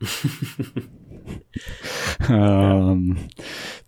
[2.28, 3.16] um,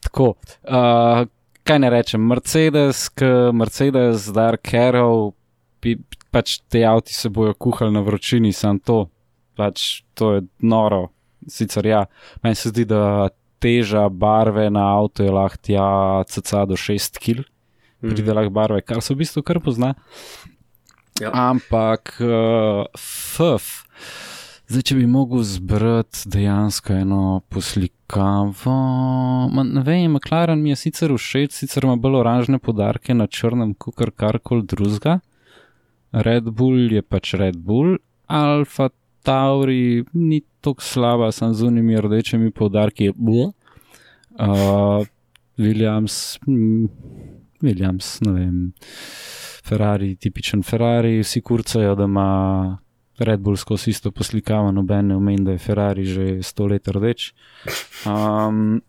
[0.01, 1.27] tako, uh,
[1.67, 5.33] kaj ne rečem, Mercedes, k Mercedes, Dark Arrow,
[5.87, 5.95] pi,
[6.35, 9.05] pač te avti se bojo kuhali na vročini, sam to,
[9.59, 11.07] pač to je noro.
[11.47, 12.07] Sicer ja,
[12.43, 13.29] meni se zdi, da
[13.63, 15.89] teža barve na avtu je lahko tja
[16.33, 17.47] cca do 6 kg,
[18.03, 19.95] pride lahko barve, kar se v bistvu kar pozna.
[21.23, 21.31] Ja.
[21.33, 23.87] Ampak, uh, fuf.
[24.67, 27.21] Zdaj, če bi mogel zbrati dejansko eno
[27.55, 28.75] poslikavo,
[29.55, 33.77] ma, ne vem, McLaren mi je sicer všeč, sicer ima bolj oranžne podarke na črnem,
[33.79, 35.21] kot karkoli drugega.
[36.13, 38.89] Red Bull je pač Red Bull, Alfa
[39.23, 43.11] Tauri ni tako slaba, sem z unimi rdečimi podarki.
[43.11, 45.07] Uh,
[45.59, 46.89] Williams, mm,
[47.63, 48.73] Williams, ne vem.
[49.67, 52.79] Ferrari, tipičen Ferrari, vsi kurcajo, da ima
[53.19, 57.33] Red Bull skozi isto poslikavo, noben ne omeni, da je Ferrari že sto let rdeč.
[58.07, 58.83] Um,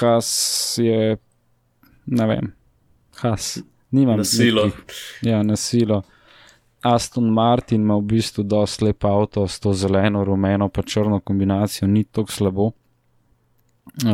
[0.00, 1.16] Has je,
[2.06, 2.52] ne vem,
[3.20, 3.58] Has,
[3.92, 4.16] nimam.
[4.16, 4.64] Na silo.
[4.64, 6.02] nekih- Ja, na silo.
[6.82, 11.86] Aston Martin ima v bistvu dosti lep avto s to zeleno, rumeno, pa črno kombinacijo,
[11.88, 12.70] ni tako slabo.
[13.98, 14.12] Uh,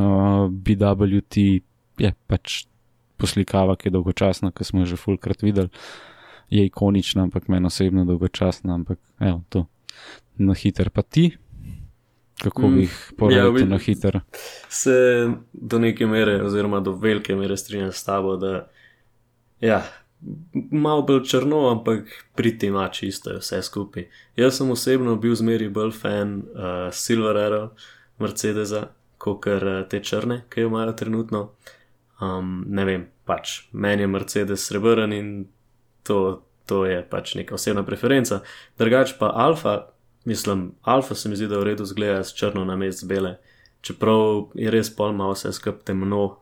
[0.50, 1.60] BWT
[1.98, 2.64] je pač
[3.16, 5.68] poslikava, ki je dolgočasna, ki smo jo že fulkrat videli.
[6.50, 9.66] Je ikonična, ampak meni osebno dolgočasna, ampak evo, to.
[10.38, 11.36] Na hiter pa ti,
[12.38, 14.20] kako Mm, bi jih povedal ja, na hiter.
[14.68, 14.94] Se
[15.52, 18.68] do neke mere, oziroma do velike mere strinjam s tabo, da
[19.60, 19.82] ja,
[20.70, 24.08] malo bolj črno, ampak pri tem ima čisto je vse skupaj.
[24.36, 27.68] Jaz sem osebno bil zmeri bolj fan uh, Silver Arrow,
[28.18, 31.50] Mercedesa, kot uh, te črne, ki jo imajo trenutno.
[32.20, 35.46] Um, ne vem, pač meni je Mercedes srebrn in
[36.02, 38.40] to, to je pač neka osebna preferenca.
[38.78, 39.92] Drugač pa Alfa,
[40.26, 43.36] mislim, Alfa se mi zdi, da v redu zgleda s črno na mest bele,
[43.86, 46.40] čeprav je res pol malo vse skup temno.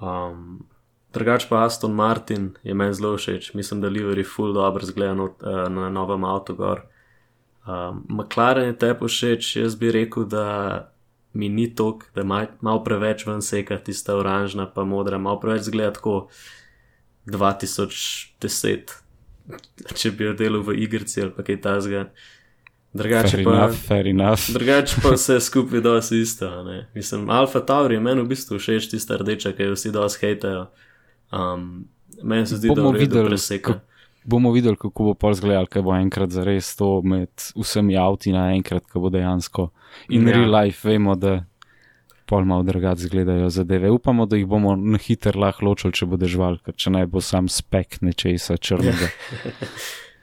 [0.00, 0.62] Um,
[1.12, 5.28] drugač pa Aston Martin je meni zelo všeč, mislim, da Livery full dobro zgleda uh,
[5.68, 6.82] na novem avtu gor.
[7.66, 10.46] Um, McLaren je tepo všeč, jaz bi rekel, da
[11.32, 15.92] mi ni tok, da malo preveč ven seka, tista oranžna pa modra, malo preveč zgleda
[15.98, 16.28] tako
[17.26, 18.94] 2010,
[19.98, 22.04] če bi jo delal v igrici ali pa kaj tasga.
[22.92, 24.50] Drugače Fair pa, enough, fair enough.
[24.50, 26.48] drugač pa vse skupaj dosti isto.
[26.48, 26.88] a Ne?
[26.94, 30.64] Mislim, Alfa Tauri je meni v bistvu všeč tista rdeča, ki jo vsi dosti hejtajo.
[31.32, 31.84] Um,
[32.22, 33.72] meni se zdi, Bomo da v redu videli, preseka.
[33.72, 33.86] kako-
[34.24, 38.84] Bomo videli, kako bo pol zgledal, kaj bo enkrat zares to med vsemi avti naenkrat,
[38.84, 39.70] ko bo dejansko.
[40.08, 40.34] In Ja.
[40.34, 41.44] real life vemo, da
[42.26, 43.90] pol malo drugače izgledajo zadeve.
[43.90, 47.20] Upamo, da jih bomo na hiter lahko ločili, če bo dežval, ker če naj bo
[47.20, 49.08] sam spek nečesa črnega.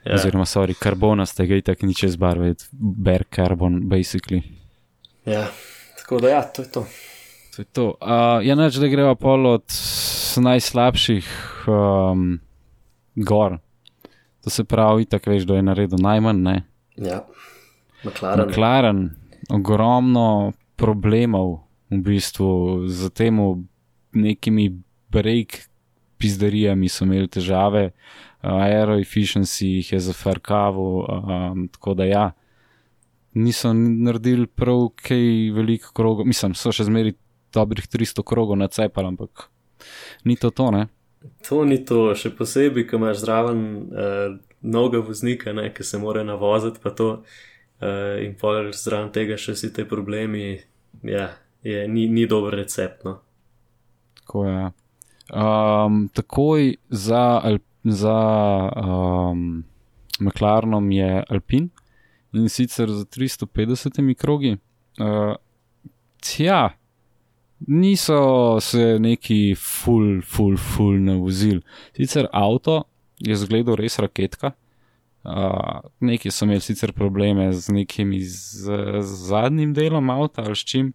[0.04, 0.14] Ja.
[0.14, 4.42] Oziroma, sorry, karbonastega, itak ni čez barve, ber karbon, basically.
[5.26, 5.48] Ja,
[5.98, 6.86] tako da ja, to je to.
[7.58, 7.86] To je to.
[7.98, 9.64] Uh, ja, neč, da greva pol od
[10.38, 11.26] najslabših
[11.66, 12.38] um,
[13.18, 13.56] gor.
[14.46, 16.54] To se pravi, tako veš, da je naredil najmanj, ne.
[17.02, 17.24] Ja,
[18.04, 18.44] McLaren.
[18.46, 19.02] McLaren,
[19.50, 23.64] ogromno problemov v bistvu z temu
[24.14, 24.70] nekimi
[25.10, 25.64] break
[26.22, 32.26] pizderijami so imeli težave, uh, aeroefficiency jih je zafrkavil, um, tako da ja,
[33.34, 37.18] niso naredili prav kaj veliko krogov, mislim, so še zmeri
[37.54, 39.48] dobrih 300 krogov nacepali, ampak
[40.24, 40.86] ni to to, ne?
[41.48, 46.24] To ni to, še posebej, ko imaš zraven uh, mnogo voznika, ne, ki se mora
[46.24, 47.08] navoziti, pa to
[47.80, 50.58] uh, in pol zraven tega še vsi te problemi,
[51.02, 51.30] ja,
[51.66, 53.04] je, ni, ni dober recept.
[53.06, 53.18] No.
[54.22, 54.68] Tako je.
[55.28, 57.42] Um, takoj za,
[57.84, 58.18] za
[58.76, 59.64] um,
[60.20, 61.68] McLarenom je Alpin
[62.32, 64.56] in sicer za 350 krogi.
[64.98, 65.34] Uh,
[66.20, 66.77] tja,
[67.66, 71.60] niso se neki full, full, full navozili.
[71.96, 72.82] Sicer avto
[73.18, 74.52] je zgledal res raketka.
[75.28, 78.70] Uh, neki so imeli sicer probleme z nekimi z,
[79.02, 80.92] z zadnjim delom avta ali s čim,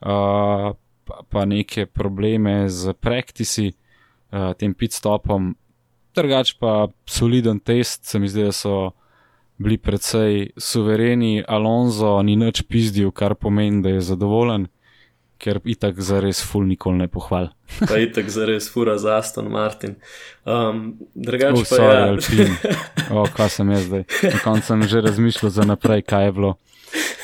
[0.00, 0.72] uh,
[1.04, 3.70] pa, pa neke probleme z praktisi,
[4.32, 5.54] uh, tem pitstopom.
[6.16, 8.90] Drugač pa soliden test, se mi zdi, da so
[9.60, 11.44] bili precej suvereni.
[11.46, 14.66] Alonso ni nič pizdil, kar pomeni, da je zadovoljen,
[15.40, 17.48] ker itak za res ful nikoli ne pohval.
[17.80, 19.96] Pa je tako zares fura za Aston Martin.
[20.44, 22.52] Um, drugač Oh, pa sorry, ja, Alpin.
[23.16, 24.04] O, kaj sem jaz zdaj?
[24.26, 26.52] Na koncu sem že razmišljal za naprej, kaj je bilo.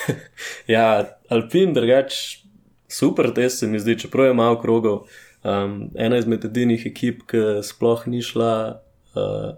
[0.77, 0.89] ja,
[1.29, 2.41] Alpin, drugač
[2.89, 5.05] super test se mi zdi, čeprav je malo krogov.
[5.47, 8.81] Um, ena izmed edinih ekip, ki sploh ni šla,
[9.15, 9.51] uh,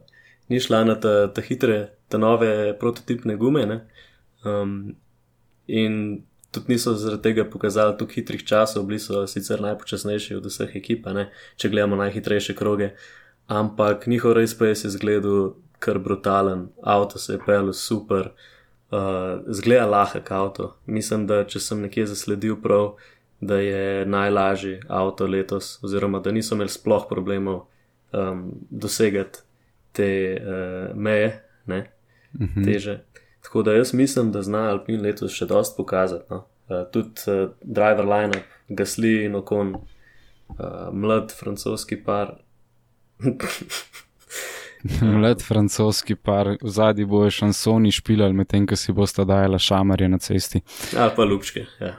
[0.50, 3.66] ni šla na ta, ta hitre, ta nove prototipne gume.
[3.66, 3.78] ne.
[4.44, 4.96] Um,
[5.68, 10.76] in tudi niso zaradi tega pokazali tako hitrih časov, bili so sicer najpočasnejši od vseh
[10.76, 12.90] ekip, ne, če gledamo najhitrejše kroge.
[13.46, 18.32] Ampak njihov res pa je zgledal kar brutalen, avto se je pel super,
[18.90, 20.74] uh, zgleda lahek avto.
[20.86, 22.96] Mislim, da če sem nekje zasledil prav,
[23.40, 27.66] da je najlažji avto letos, oziroma da niso imeli sploh problemov
[28.12, 29.38] um, dosegati
[29.92, 31.86] te uh, meje, ne,
[32.32, 32.64] Mhm.
[32.64, 33.00] teže.
[33.48, 36.26] Tako da jaz mislim, da zna Alpin letos še dost pokazati.
[36.30, 36.42] No.
[36.68, 40.56] Uh, tudi uh, driver line-up, Gasli in Okon, uh,
[40.92, 42.34] mlad francoski par.
[45.00, 50.18] Mlad francoski par, v zadnji bojo šansoni špilali, medtem ko si bosta dajala šamarje na
[50.20, 50.60] cesti.
[50.92, 51.64] Ali pa lupčke.
[51.80, 51.94] Ja.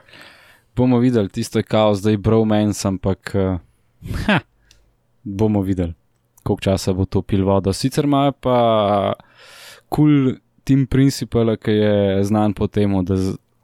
[0.76, 3.58] Bomo videli, tisto je kao, zdaj bromance, ampak uh,
[4.28, 4.38] ha,
[5.24, 5.98] bomo videli,
[6.44, 7.74] koliko časa bo to pil vodo.
[7.74, 8.54] Sicer ima pa
[9.88, 10.38] kul cool
[10.70, 13.16] team principal, ki je znan po tem, da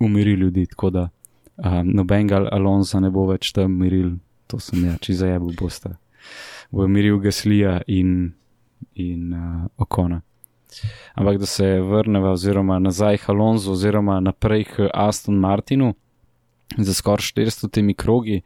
[0.03, 1.09] umiri ljudi, tako da
[1.57, 4.17] uh, nobenega Alonso ne bo več tam miril,
[4.51, 5.95] to sem ja, če zajebil bosta.
[6.75, 8.33] Bo miril Gaslija in,
[8.99, 10.19] in uh, Okona.
[11.15, 15.93] Ampak da se vrnemo, oziroma nazaj k Alonso, oziroma naprej k Aston Martinu
[16.77, 18.41] za skoraj 400 temi krogi.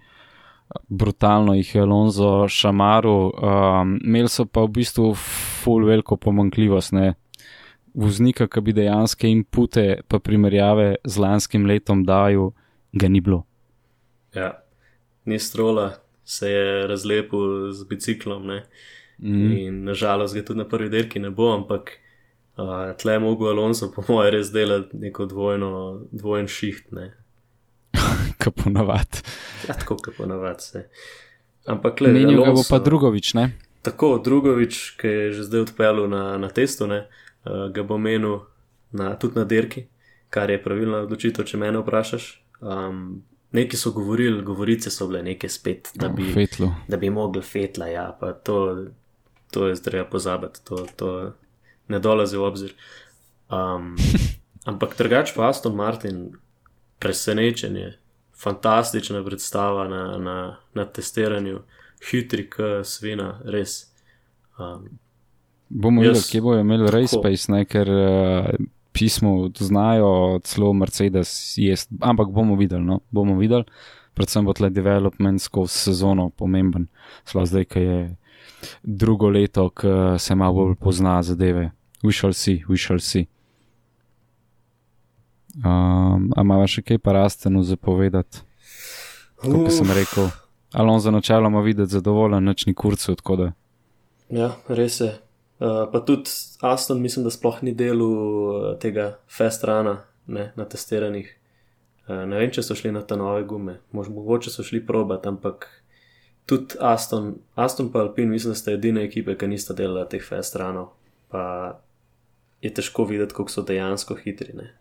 [0.88, 6.92] Brutalno jih je Alonso šamaru, um, imeli so pa v bistvu full veliko pomankljivost.
[6.92, 7.14] Ne?
[7.94, 12.52] Voznika, ki bi dejansko inpute, pa primerjave z lanskim letom dajal,
[12.92, 13.44] ga ni bilo.
[14.34, 14.62] Ja.
[15.24, 18.46] Ni strola, se je razlepil z biciklom.
[18.46, 18.62] Ne?
[19.18, 19.52] Mm.
[19.52, 21.90] In nažalost ga tudi na prvi dirki ne bo, ampak
[22.56, 25.72] uh, tle je mogel Alonso, po mojem, res delati neko dvojno,
[26.12, 26.94] dvojen šiht.
[28.42, 29.24] Kot ponavadi.
[29.68, 30.86] Ja, tako kot ponavadi se.
[31.68, 33.50] Ampak le, Menil ga bo pa drugovič, ne?
[33.82, 37.08] Tako, Drugovič, ki je že zdaj odpeljal na, na testu, ne,
[37.44, 38.40] uh, ga bo menil
[38.92, 39.86] na, tudi na dirki,
[40.30, 42.30] kar je pravilna odločitev, če me vprašaš.
[42.60, 43.22] Um,
[43.52, 46.70] neki so govorili, govorice so bile neke spet, da bi, Fetlu.
[46.88, 48.86] da bi mogli fetla, ja, pa to,
[49.50, 51.32] to je zdaj treba pozabiti, to, to
[51.88, 52.74] ne dolazi v obzir.
[53.50, 53.96] Um,
[54.70, 56.30] ampak drugač pa Aston Martin,
[56.98, 57.96] presenečenje,
[58.36, 60.36] fantastična predstava na, na,
[60.74, 61.62] na testiranju,
[62.10, 63.90] hitri, k svina, res.
[64.58, 64.98] Um,
[65.70, 67.22] Bomo videli, kje bojo imeli Race tako.
[67.22, 67.64] Space, ne?
[67.64, 68.48] ker uh,
[68.92, 73.00] pismo znajo celo Mercedes jest, ampak bomo videli, no?
[73.10, 73.64] bomo videli.
[74.14, 76.88] Predvsem bo tle development skozi sezono pomemben,
[77.24, 78.00] sploh zdaj, ki je
[78.82, 81.70] drugo leto, ki se malo bolj pozna zadeve.
[82.02, 83.28] We shall see, we shall see.
[85.64, 88.42] Um, a ima še kaj pa rasteno zapovedati?
[89.40, 90.28] Kot sem rekel,
[90.72, 93.52] Alonso načeloma videti zadovoljen, nič ni kurcu, tako da.
[94.28, 95.14] ja, res je.
[95.60, 96.30] Uh, pa tudi
[96.64, 101.28] Aston, mislim, da sploh ni delal uh, tega fast rana ne, na testiranjih.
[102.08, 105.26] Uh, ne vem, če so šli na te nove gume, Mož, mogoče so šli probat,
[105.28, 105.68] ampak
[106.48, 110.56] tudi Aston, Aston pa Alpin, mislim, da sta edine ekipe, ki nista delala teh fast
[110.56, 110.94] ranov.
[111.30, 111.42] Pa
[112.64, 114.56] je težko videti, koliko so dejansko hitri.
[114.56, 114.72] Ne.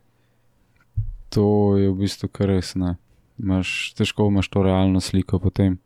[1.35, 2.73] To je v bistvu kar res.
[2.79, 2.95] Ne.
[3.39, 5.77] Imaš, težko imaš to realno sliko potem.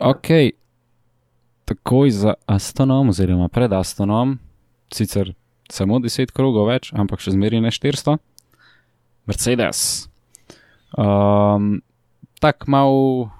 [0.00, 0.32] Ok,
[1.70, 4.38] takoj za Astonom, oziroma pred Astonom,
[4.92, 5.34] sicer
[5.70, 8.16] samo 10 krogov več, ampak še zmeraj ne 400,
[9.30, 9.82] Mercedes.
[10.98, 11.78] Um,
[12.42, 13.30] tak mal,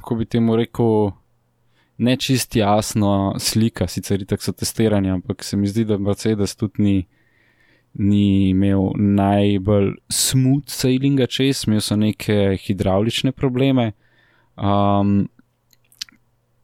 [0.00, 1.12] kako bi temu rekel,
[2.02, 6.82] ne čist jasno slika, sicer tako so testiranja, ampak se mi zdi, da Mercedes tudi
[6.82, 6.96] ni,
[7.94, 13.92] ni imel najbolj smooth sailinga čez, imel so neke hidravlične probleme.
[14.58, 15.28] Um,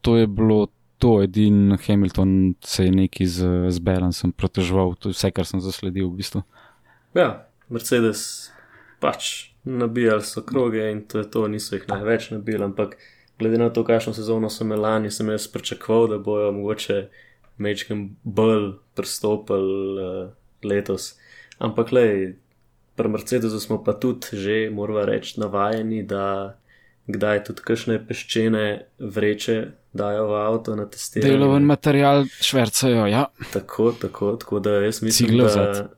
[0.02, 0.66] to je bilo
[1.03, 5.59] to, edin Hamilton se je neki z, z balansom proteževal, to je vse, kar sem
[5.61, 6.42] zasledil v bistvu.
[7.18, 8.53] Ja, Mercedes
[9.03, 12.94] pač nabijali so kroge in to je to, niso jih največ nabili, ampak
[13.40, 17.00] glede na to, kakšno sezono so imeli lani, sem jaz pričakoval, da bojo mogoče
[17.59, 20.30] mečkem bolj pristopili uh,
[20.62, 21.16] letos.
[21.59, 22.07] Ampak le,
[22.94, 26.55] pri Mercedesu smo pa tudi že, moramo reči, navajeni, da
[27.11, 28.66] kdaj tudi kakšne peščene
[29.03, 29.62] vreče
[29.93, 31.32] dajo v avto na testiranje.
[31.32, 33.26] Deloven material švercajo, ja.
[33.53, 35.88] Tako, tako, tako da jaz mislim, Ciglo da, vzeti.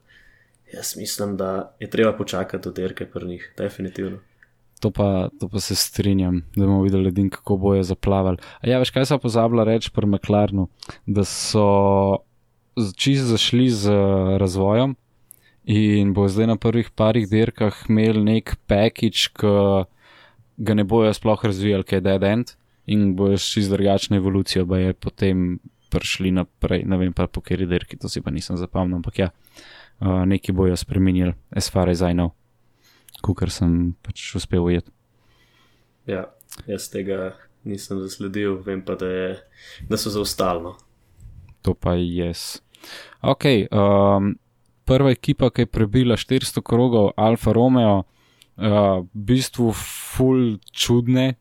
[0.72, 4.18] jaz mislim, da je treba počakati do dirke pri njih, definitivno.
[4.80, 8.36] To pa, to pa se strinjam, da bomo videli, edin, kako bojo zaplavali.
[8.61, 10.68] A ja, veš, kaj sem pozabila reči pri McLarenu,
[11.07, 12.18] da so
[12.97, 13.95] čisto zašli z
[14.38, 14.97] razvojem
[15.64, 19.55] in bo zdaj na prvih parih dirkah imeli nek package, ki
[20.57, 22.53] ga ne bojo sploh razvijali, kaj je dead end
[22.87, 25.59] in bojo šli z drugačno evolucijo, pa je potem
[25.91, 29.28] prišli naprej, ne vem pa po kateri dirki, to si pa nisem zapomnil, ampak ja,
[30.01, 32.35] uh, neki bojo spremenili, as far as I know
[33.32, 34.93] kar sem pač uspel ujeti.
[36.05, 36.26] Ja,
[36.68, 37.32] jaz tega
[37.64, 39.28] nisem zasledil, vem pa, da, je,
[39.89, 40.74] da so zaostalno.
[41.64, 42.61] To pa je jaz.
[43.24, 44.35] Ok, um,
[44.85, 51.39] prva ekipa, ki je prebila 400 krogov, Alfa Romeo, uh, v bistvu full čudne,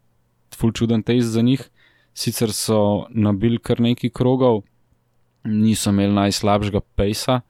[0.55, 1.69] full čuden test za njih.
[2.13, 4.61] Sicer so nabili kar nekaj krogov,
[5.43, 7.41] niso imeli najslabšega pejsa,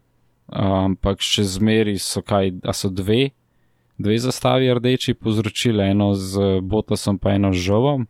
[0.47, 3.33] ampak še zmeri so kaj, a so dve,
[3.97, 8.07] dve zastavi rdeči povzročile, eno z Botasom, pa eno z Žovom.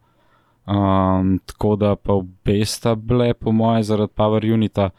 [0.64, 4.90] Um, tako da pa obe sta bile, po moje, zaradi Power Unita.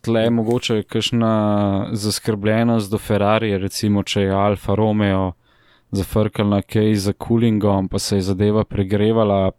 [0.00, 1.32] Tle je mogoče kakšna
[1.92, 5.32] zaskrbljenost do Ferrari, recimo, če je Alfa Romeo
[5.90, 9.50] zafrkal na kaj za coolingom, pa se je zadeva pregrevala,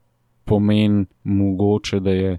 [0.45, 2.37] pomeni mogoče, da je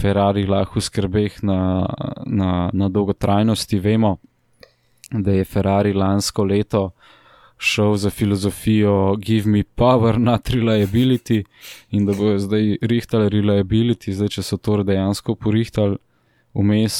[0.00, 1.86] Ferrari lahko v skrbeh na,
[2.26, 3.78] na, na dolgotrajnosti.
[3.78, 4.16] Vemo,
[5.10, 6.90] da je Ferrari lansko leto
[7.58, 11.44] šel za filozofijo Give me power, not reliability,
[11.90, 15.96] in da bojo zdaj rihtali reliability, zdaj če so to dejansko porihtali,
[16.54, 16.96] vmes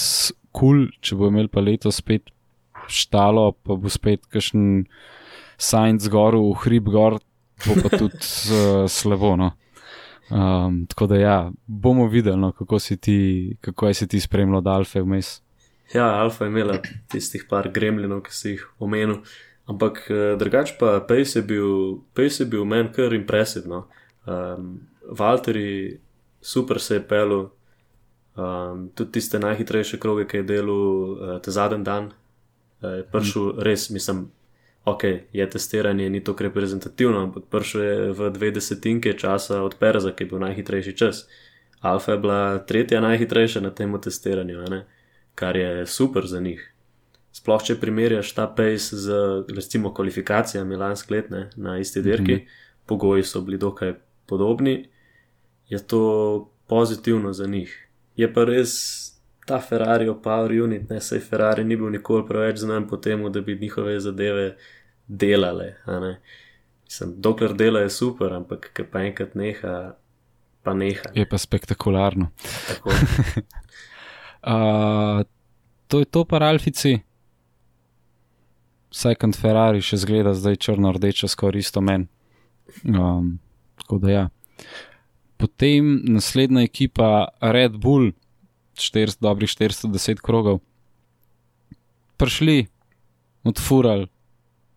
[0.55, 2.31] kul, cool, če bo imel pa leto spet
[2.89, 4.85] štalo, pa bo spet kakšen
[5.57, 7.19] sajnc gor, v hrib gor,
[7.67, 8.19] bo pa tudi
[8.53, 9.37] uh, slabo.
[9.37, 9.53] No.
[10.31, 15.03] Um, tako da ja, bomo videli, no, kako, ti, kako je si ti spremljal Dalfe
[15.03, 15.45] vmes.
[15.95, 16.79] Ja, Alfa je imela
[17.09, 19.21] tistih par gremlinov, ki si jih omenil,
[19.69, 23.87] ampak eh, drugače pa Pace je bil, Pace je bil meni kar impresivno.
[24.27, 24.81] Um,
[25.11, 26.01] Valtteri
[26.41, 27.49] super se je pelil,
[28.37, 32.09] um, tudi tiste najhitrejše kroge, ki je delal uh, ta zadnji dan,
[32.81, 34.31] uh, je prišel res, mislim,
[34.85, 40.12] ok, je testiranje, ni to reprezentativno, ampak prišel je v dve desetinke časa od Perza,
[40.12, 41.26] ki je bil najhitrejši čas.
[41.80, 44.85] Alfa je bila tretja najhitrejša na tem testiranju, ne?
[45.35, 46.62] kar je super za njih.
[47.32, 49.16] Sploh če primerjaš ta pace z
[49.51, 52.87] recimo kvalifikacijami lansk let ne, na isti dirki, mm -hmm.
[52.87, 53.95] pogoji so bili dokaj
[54.26, 54.89] podobni,
[55.68, 57.89] je to pozitivno za njih.
[58.16, 59.04] Je pa res
[59.47, 63.40] ta Ferrari, Power Unit, ne sej Ferrari ni bil nikoli preveč znan po tem, da
[63.40, 64.57] bi njihove zadeve
[65.07, 65.74] delale.
[65.86, 66.20] ne.
[66.84, 69.95] Mislim, dokler dela je super, ampak ker pa enkrat neha,
[70.62, 71.12] pa neha.
[71.14, 72.30] Je pa spektakularno.
[72.68, 72.90] Tako.
[74.45, 75.24] Uh,
[75.88, 76.99] to je to, paralfici.
[78.92, 82.05] Second Ferrari še zgleda zdaj črno-rdečo, skoraj isto men.
[82.84, 83.38] Um,
[83.80, 84.24] tako da ja.
[85.40, 88.12] Potem naslednja ekipa Red Bull,
[88.75, 90.61] 400, dobrih 410 krogov,
[92.16, 92.66] prišli,
[93.45, 94.07] odfurali,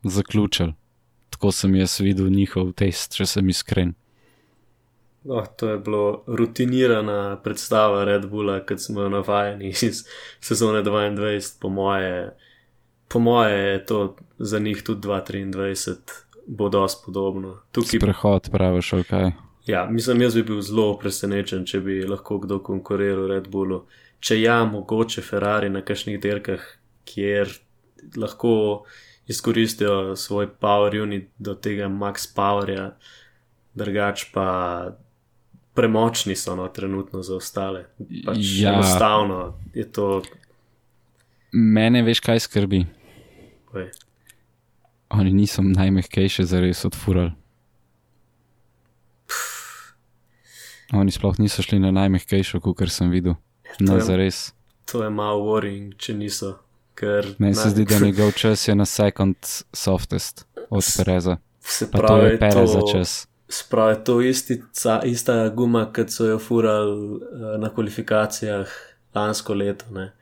[0.04, 0.74] zaključili.
[1.30, 3.94] Tako sem jaz videl njihov test, če sem iskren.
[5.28, 10.04] No, to je bilo rutinirana predstava Red Bulla, kot smo jo navajeni iz
[10.40, 12.38] sezone 22, po moje,
[13.08, 15.96] po moje je to za njih tudi 2023,
[16.48, 17.58] bo dosti podobno.
[17.72, 19.32] Tukaj, Prehod, praviš, kaj.
[19.68, 23.84] Ja, mislim, jaz bi bil zelo presenečen, če bi lahko kdo konkuriral Red Bullu.
[24.20, 26.64] Če ja, mogoče Ferrari na kakšnih dirkah,
[27.08, 27.52] kjer
[28.18, 28.86] lahko
[29.28, 32.94] izkoristijo svoj power unit do tega max powerja,
[33.78, 34.48] drugač pa
[35.78, 37.86] premočni so no, trenutno za ostale.
[38.26, 38.74] Pač Ja.
[38.74, 40.22] Enostavno je to.
[41.52, 42.86] Mene veš, kaj skrbi.
[43.74, 43.92] Oj.
[45.10, 47.32] Oni niso najmehkejše zares odfurali.
[50.94, 53.34] Oni sploh niso šli na najmehkejšo, kot sem videl.
[53.78, 54.54] to Na je- zares.
[54.86, 56.58] To je malo worrying, če niso.
[56.96, 59.36] Ker, Meni se zdi, da njegov čas je na second
[59.74, 61.38] softest od Pereza.
[61.60, 63.28] Se Pa to pravi, je Pereza čas.
[63.50, 67.22] Spravi to isti, ca, ista guma, kot so jo furali uh,
[67.60, 68.68] na kvalifikacijah
[69.16, 69.86] lansko leto.
[69.92, 70.14] Ne.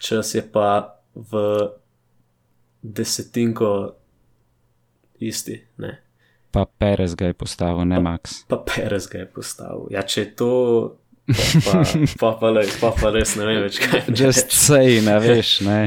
[0.00, 1.32] Čas je pa v
[2.82, 3.92] desetinko
[5.18, 6.02] isti, ne.
[6.56, 8.46] Pa Perez ga je postavil, ne Max.
[8.48, 9.90] pa Perez ga je postavil.
[9.92, 10.52] Ja, če je to,
[11.28, 11.34] pa
[11.66, 11.82] pa,
[12.20, 14.06] pa, pa, le, pa, pa res ne vem več kaj.
[14.06, 15.80] naj Just say, ne veš, ne.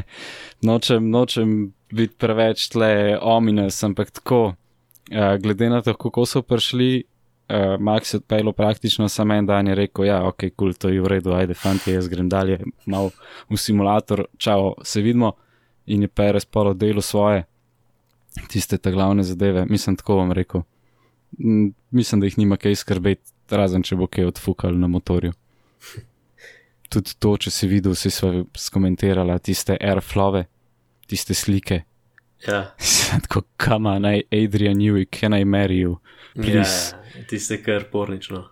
[0.61, 6.91] Nočem, nočem biti preveč tle ominous, ampak tako, uh, glede na to, kako so prišli,
[7.01, 10.93] uh, Max je odpeljal praktično samo en dan in rekel, ja, ok, kul, cool, to
[10.93, 13.09] je v redu, ajde, fanti, jaz grem dalje, malo
[13.49, 15.33] v simulator, čau, se vidimo
[15.89, 17.47] in je Perez polo delo svoje,
[18.49, 20.61] tiste te glavne zadeve, mislim, tako vam rekel.
[21.91, 25.33] Mislim, da jih nima kaj skrbeti, razen če bo kaj odfukal na motorju
[26.89, 30.45] tudi to, če si videl, vsi smo skomentirali tiste airflove,
[31.09, 31.83] tiste slike.
[32.47, 32.69] Ja,
[33.27, 33.43] Tako,
[33.75, 35.97] on, I, Adrian Newey, can I marry you?
[36.33, 36.95] Please.
[37.15, 38.47] ja, tiste kar pornično.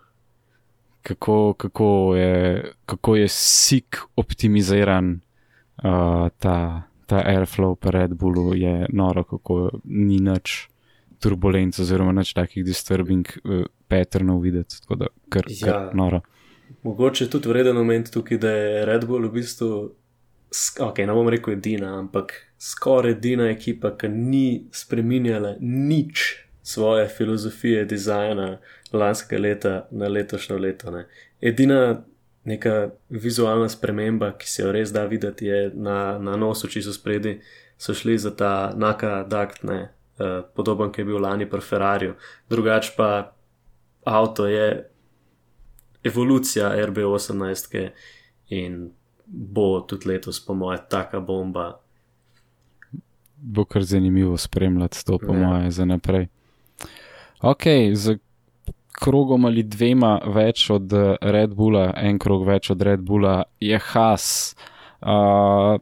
[1.02, 8.86] Kako, kako je, kako je sik optimiziran uh, ta, ta airflow po Red Bullu, je
[8.92, 10.68] noro, kako ni nič
[11.18, 15.90] turbulenc oziroma nič takih disturbing uh, patternov videti, tako da kar, kar Ja.
[15.94, 16.20] noro.
[16.84, 19.70] Mogoče je tudi vreden moment tukaj, da je Red Bull v bistvu,
[20.84, 27.84] ok, ne bom rekel edina, ampak skoraj edina ekipa, ki ni spremenjala nič svoje filozofije
[27.88, 28.58] dizajna
[28.92, 30.90] lanskega leta na letošnjo leto.
[30.90, 31.06] Ne.
[31.40, 32.02] Edina
[32.48, 36.94] neka vizualna sprememba, ki se jo res da videti, je na, na nosu, če so
[36.96, 37.38] spredi,
[37.78, 39.80] so šli za ta naka duct, ne,
[40.18, 42.16] uh, podoben, ki je bil lani pri Ferrariju.
[42.50, 43.10] Drugač pa
[44.08, 44.88] avto je
[46.08, 47.90] evolucija RB18
[48.56, 48.88] in
[49.26, 51.80] bo tudi letos, po mojem, taka bomba.
[53.40, 55.38] bo kar zanimivo spremljati to, po Ja.
[55.38, 55.46] ja.
[55.46, 56.26] moje, za naprej.
[57.40, 57.62] Ok,
[57.94, 58.18] z
[58.98, 63.78] krogom ali dvema več od eh, Red Bulla, en krog več od Red Bulla, je
[63.90, 64.54] Has.
[64.98, 65.78] Uh,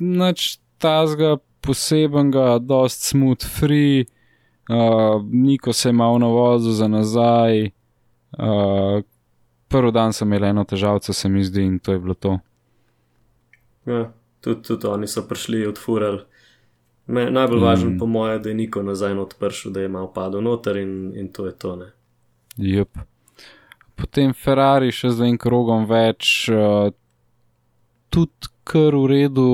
[0.00, 4.06] Nač tazga posebenega, dost smooth free,
[4.70, 7.70] uh, Niko se je malo navozil za nazaj.
[8.38, 9.02] Uh,
[9.68, 12.38] prvi dan sem imel eno težavco, se mi zdi, in to je bilo to.
[13.86, 14.08] Ja,
[14.40, 16.22] tudi, tudi oni so prišli od Furel.
[17.06, 17.64] Me, najbolj mm.
[17.64, 21.32] važno, po mojem, da je Niko nazaj odprl, da je malo padel noter in, in
[21.32, 21.76] to je to.
[21.76, 21.92] Ne.
[22.60, 22.98] Jup.
[23.96, 26.92] Potem Ferrari še z enim krogom več, uh,
[28.12, 29.48] tudi kar v redu,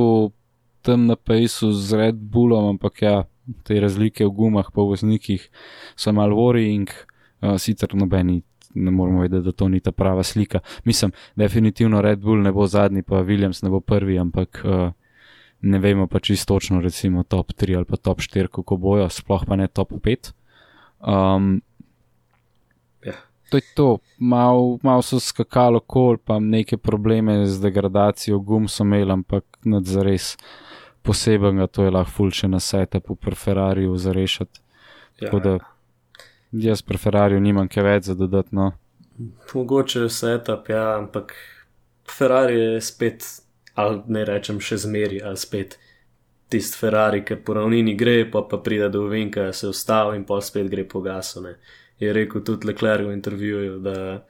[0.87, 3.17] tam na Pejsu z Red Bullom, ampak ja,
[3.67, 5.49] te razlike v gumah, po voznikih
[5.99, 6.91] so malo worrying,
[7.43, 8.43] uh, sicer nobeni.
[8.77, 10.61] Ne moramo vedeti, da to ni ta prava slika.
[10.85, 14.91] Mislim, definitivno Red Bull ne bo zadnji, pa Williams ne bo prvi, ampak uh,
[15.65, 19.47] ne vemo pa čisto točno, recimo top 3 ali pa top 4, kako bojo, sploh
[19.49, 20.35] pa ne top 5.
[21.01, 21.76] Um, Ja.
[23.51, 28.83] To je to, malo mal so skakalo kol, pa neke probleme z degradacijo gum so
[28.85, 30.37] imeli, ampak nad zares
[31.03, 34.61] posebnega, to je lahko fulče na setupu pri Ferrariju za rešiti.
[35.21, 35.59] Ja, Tako da
[36.53, 38.55] jaz pri Ferrariju nimam kaj več za dodati.
[38.57, 38.73] No.
[39.55, 41.33] Mogoče setup, ja, ampak
[42.19, 43.25] Ferrari je spet,
[43.75, 45.79] ali ne rečem še zmeri, ali spet
[46.49, 50.41] tisti Ferrari, ki po ravnini gre, pa pa pride do Vinka, se ustavi in pa
[50.41, 51.43] spet gre po gasu.
[51.43, 51.57] Ne.
[51.99, 54.27] Je rekel tudi Leclerc v intervjuju, da,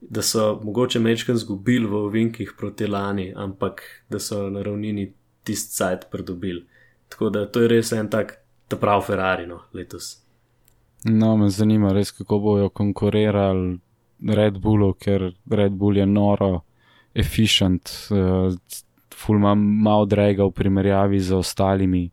[0.00, 5.12] da so mogoče mečken zgubili v Vinkih proti lani, ampak da so na ravnini
[5.44, 6.66] tisti sajt pridobili.
[7.08, 8.38] Tako da to je res en tak,
[8.68, 10.22] ta prav Ferrari no, letos.
[11.04, 13.78] no, me zanima res, kako bojo konkurirali
[14.26, 16.60] Red Bullu, ker Red Bull je noro,
[17.14, 18.54] efficient, uh,
[19.14, 22.10] ful ima malo drega v primerjavi z ostalimi.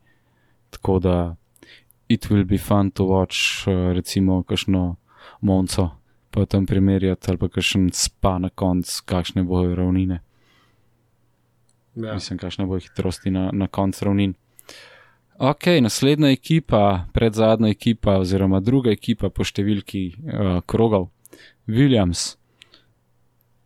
[0.70, 1.16] Tako da
[2.08, 4.96] it will be fun to watch, uh, recimo, kakšno
[5.40, 5.90] Monco,
[6.30, 10.20] pa tam primerjati, ali pa kakšen spa na koncu, kakšne bojo ravnine.
[11.94, 12.14] Ja.
[12.14, 14.34] Mislim, kakšne bojo hitrosti na, na koncu ravnin.
[15.38, 21.08] Ok, naslednja ekipa, predzadnja ekipa, oziroma druga ekipa po številki uh, krogov,
[21.66, 22.36] Williams.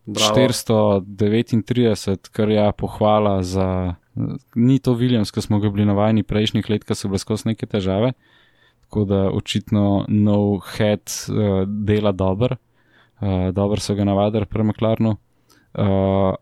[0.08, 0.32] Bravo.
[0.40, 3.96] 439, kar je pohvala za.
[4.54, 7.66] Ni to Williams, ki smo ga bili navajeni prejšnjih let, ko so bile skozi neke
[7.66, 8.12] težave.
[8.88, 12.56] Tako da očitno nov head uh, dela dober,
[13.20, 15.16] uh, dobro so ga navadili pri Maklarnu.
[15.78, 16.34] Uh,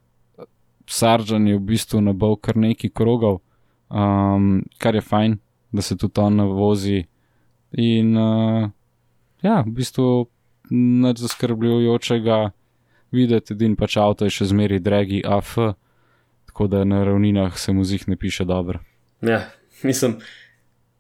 [0.87, 3.41] Sarjan je v bistvu nabal kar nekaj krogov,
[3.91, 5.39] um, kar je fajn,
[5.73, 7.03] da se tudi on vozi.
[7.73, 8.71] In uh,
[9.43, 10.29] ja, v bistvu
[10.71, 12.39] nič zaskrbljujočega
[13.11, 15.57] videti, edin pač avto je še zmeri dragi AF,
[16.57, 18.79] tako da na ravninah se mu zih ne piše dobro.
[19.21, 19.51] Ja,
[19.83, 20.17] mislim,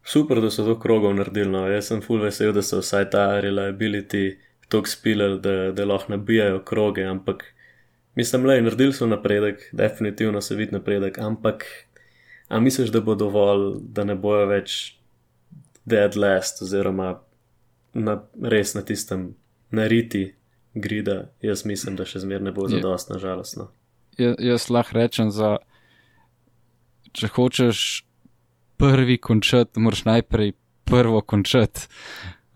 [0.05, 1.49] super, da so to krogov naredili.
[1.49, 1.67] No.
[1.67, 4.37] Jaz sem full vesel, da so vsaj ta reliability
[4.69, 7.45] tako spilali, da, da lahko nabijajo kroge, ampak
[8.15, 11.65] mislim, le, naredili so napredek, definitivno se vidi napredek, ampak
[12.49, 14.99] a misliš, da bo dovolj, da ne bojo več
[15.85, 17.15] dead last oziroma
[17.95, 19.35] na, res na tistem
[19.71, 20.35] nariti
[20.75, 22.77] grida, jaz mislim, da še zmer ne bo Je.
[22.77, 23.71] zadostno žalostno.
[24.19, 25.57] Ja, jaz lahko rečem, za,
[27.12, 28.05] če hočeš
[28.77, 30.53] prvi končati, moraš najprej
[30.85, 31.89] prvo končati.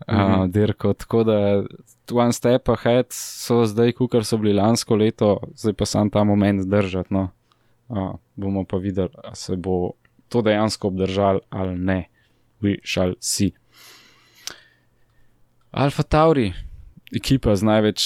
[0.07, 0.51] Uh, Mhm.
[0.51, 1.63] dirko, tako da
[2.11, 6.65] one step ahead so zdaj, kar so bili lansko leto, zdaj pa sam ta moment
[6.67, 7.13] držati.
[7.13, 7.29] No.
[7.89, 9.91] Uh, bomo pa videli, ali se bo
[10.29, 12.09] to dejansko obdržal ali ne.
[12.61, 13.51] We shall see.
[15.71, 16.53] Alfa Tauri,
[17.15, 18.01] ekipa z največ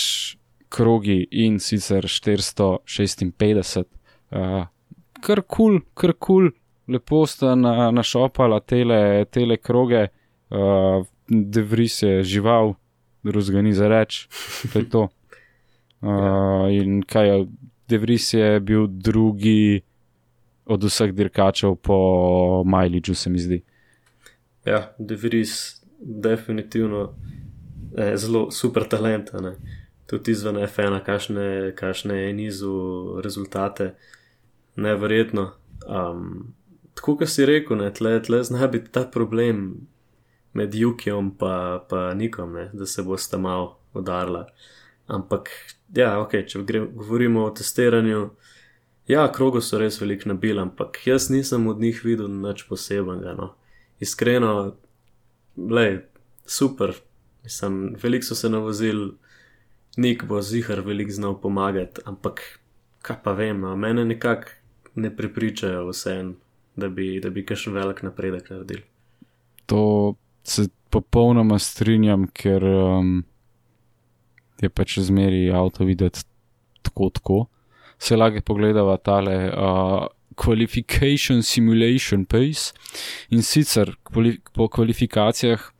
[0.70, 3.86] krogi in sicer 456.
[4.32, 4.66] Uh,
[5.22, 6.52] kar kul, cool, kar kul, cool.
[6.88, 10.08] lepo sta na, našopala tele, tele kroge,
[10.50, 12.76] uh, Devris je žival,
[13.24, 14.28] drugega ni za reč,
[14.74, 15.08] to je to.
[16.02, 17.46] Uh, in kaj je,
[17.90, 19.82] Devris je bil drugi
[20.66, 23.62] od vseh dirkačev po Majliču, se mi zdi.
[24.66, 27.14] Ja, De Vries, definitivno
[27.98, 29.34] je zelo super talent.
[29.34, 29.54] ne.
[30.06, 32.76] Tudi izven F1, kakšne, kakšne je nizu
[33.24, 33.96] rezultate,
[34.76, 35.52] neverjetno.
[35.88, 36.54] Um,
[36.94, 39.88] tako kot si rekel, ne, tle, tle zna biti ta problem
[40.54, 41.32] med Jukijem in
[41.90, 44.46] pa Nikom, ne, da se bosta malo udarila.
[45.08, 45.50] Ampak,
[45.96, 48.30] ja, ok, če gre, govorimo o testiranju,
[49.08, 53.36] ja, krogo so res veliko nabili, ampak jaz nisem od njih videl nič posebnega.
[53.38, 53.52] No.
[54.00, 54.76] Iskreno,
[55.58, 55.90] le,
[56.46, 56.94] super,
[57.46, 59.12] Mislim, veliko so se navozili,
[59.98, 62.42] nik bo zihar veliko znal pomagati, ampak
[63.06, 64.50] kaj pa vem, no, mene nekako
[64.96, 66.36] ne prepričajo vsem,
[66.76, 68.84] da bi, da bi kakšen velik napredek naredili.
[69.66, 73.24] To se popolnoma strinjam, ker um,
[74.62, 76.24] je pač zmeri avto videti
[76.82, 77.40] tako, tako.
[78.00, 82.74] Se lage pogledava tale uh, qualification simulation pace
[83.30, 85.72] in sicer kvali po kvalifikacijah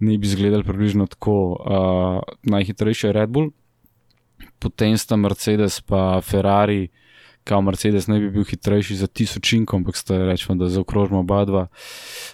[0.00, 1.34] ne bi izgledali približno tako.
[1.60, 3.50] Uh, najhitrejši Red Bull,
[4.58, 6.88] potem sta Mercedes pa Ferrari,
[7.44, 11.66] kao Mercedes ne bi bil hitrejši za tisočinko, ampak sta rečemo, da zaokrožimo oba dva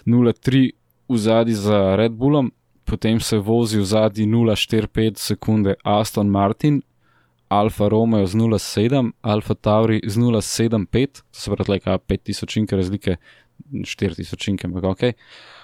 [0.05, 0.71] 0,3
[1.09, 2.51] v zadnji za Red Bullom,
[2.85, 6.81] potem se vozi v zadnji 0,45 sekunde Aston Martin,
[7.47, 13.17] Alfa Romeo z 0,7, Alfa Tauri z 0,75, to se pravi, kaj 5000 razlike,
[13.71, 15.03] 4000, ampak ok.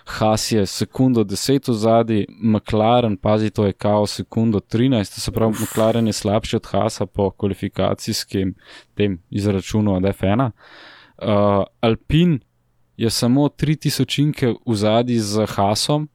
[0.06, 5.32] Haas je sekundo 10 v zadnji, McLaren, pazi, to je kao sekundo 13, to se
[5.32, 8.56] pravi, McLaren je slabši od Haasa po kvalifikacijskem
[8.95, 10.49] tem izračunu od F1.
[11.22, 12.39] Uh, Alpin
[12.97, 16.10] je samo 3000 v zadnji z Haasom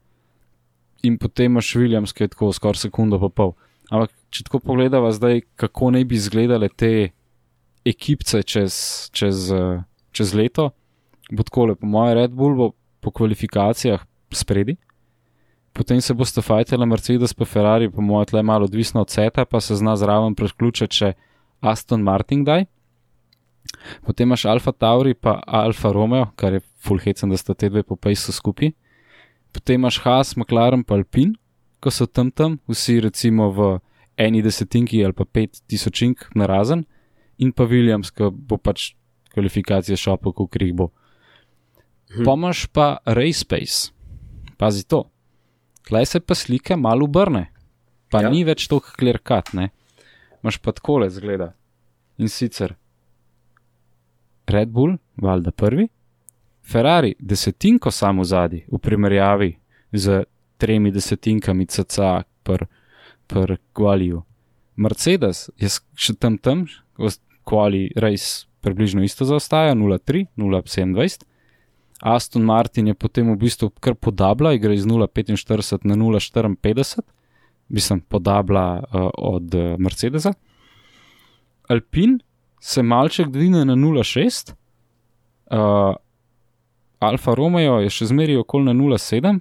[1.02, 3.52] in potem imaš Williams, ki je tako skoraj sekundo pa pol.
[3.90, 7.10] Ampak, če tako pogledava zdaj, kako naj bi izgledale te
[7.86, 8.74] ekipce čez,
[9.14, 10.70] čez, eh, čez leto,
[11.30, 11.86] bo tako lepo.
[11.86, 12.72] Moje Red Bull bo
[13.06, 14.02] po kvalifikacijah
[14.34, 14.74] spredi,
[15.72, 19.60] potem se boste fajtele Mercedes pa Ferrari, po mojem, tle malo odvisno od seta, pa
[19.60, 21.12] se zna zraven preključiti še
[21.62, 22.66] Aston Martin daj.
[24.02, 27.84] Potem imaš Alfa Tauri pa Alfa Romeo, kar je full hecen, da sta te dve
[27.86, 28.74] po pejsu skupaj.
[29.54, 31.36] Potem imaš Haas, McLaren pa Alpin,
[31.78, 33.70] ko so tam tam, vsi recimo v
[34.18, 36.82] eni desetinki ali pa pet tisočink na razen,
[37.38, 38.96] in pa Williams, ki bo pač
[39.36, 40.90] kvalifikacije šopal, kot jih bo.
[42.24, 43.90] Pomaž pa Racepace,
[44.56, 45.04] pazi to.
[45.86, 47.50] Tlej se pa slike malo obrne,
[48.10, 48.30] pa Ja.
[48.30, 49.70] ni več toliko klerkat, ne.
[50.42, 51.52] Maš pa takole zgleda.
[52.18, 52.74] In sicer
[54.46, 55.88] Red Bull, valjda prvi,
[56.62, 59.56] Ferrari desetinko samo zadnji v primerjavi
[59.92, 60.24] z
[60.58, 62.66] tremi desetinkami CCA per,
[63.26, 64.22] per kvaliju.
[64.76, 66.66] Mercedes je še tam tam,
[67.44, 71.24] kvali res približno isto zaostaja, 0,3, 0,27.
[72.00, 77.00] Aston Martin je potem v bistvu kar podabla, igra iz 0,45 na 0,54,
[77.68, 80.34] mislim, podabla uh, od uh, Mercedesa.
[81.68, 82.18] Alpin
[82.60, 85.96] se malček dvigne na 0,6, uh,
[86.98, 89.40] Alfa Romeo je še zmeraj okoli na 0,7,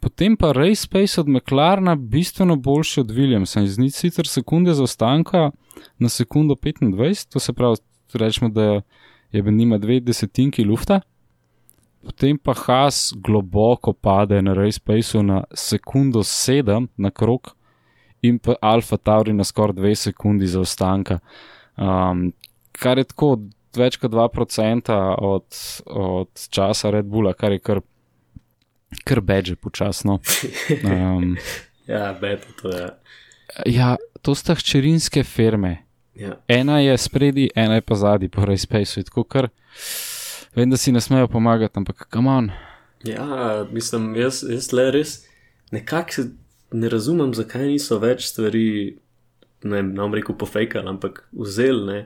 [0.00, 5.50] potem pa Racepace od McLarena bistveno boljši od Williamsa in z nič sicer sekunde zaostanka
[5.98, 7.80] na sekundo 25, to se pravi,
[8.14, 8.82] rečemo, da
[9.32, 11.00] je med njima dve desetinki lufta.
[12.04, 17.54] Potem pa Haas globoko pade na Racepaceu na sekundo 7 na krok
[18.22, 21.18] in pa Alfa Tauri na skoraj 2 sekundi zaostanka.
[21.76, 22.32] Um,
[22.72, 23.36] kar je tako
[23.76, 25.46] več kot 2% od,
[25.86, 27.80] od časa Red Bulla, kar je kar,
[29.04, 30.20] kar beže počasno.
[30.84, 31.36] Um,
[31.90, 32.88] Ja, beta to je.
[33.66, 35.82] ja, to sta hčerinske firme.
[36.14, 36.36] Ja.
[36.48, 39.02] Ena je spredi, ena je pa zadnji, po Rejspaceu.
[39.08, 39.48] Tako kar
[40.56, 42.50] vem, da si ne smejo pomagati, ampak kam on.
[43.04, 45.26] Ja, mislim, jaz, jaz le res
[45.72, 46.28] nekako
[46.72, 48.98] ne razumem, zakaj niso več stvari,
[49.62, 52.00] ne bom rekel pofejkali, ampak vzeli ne,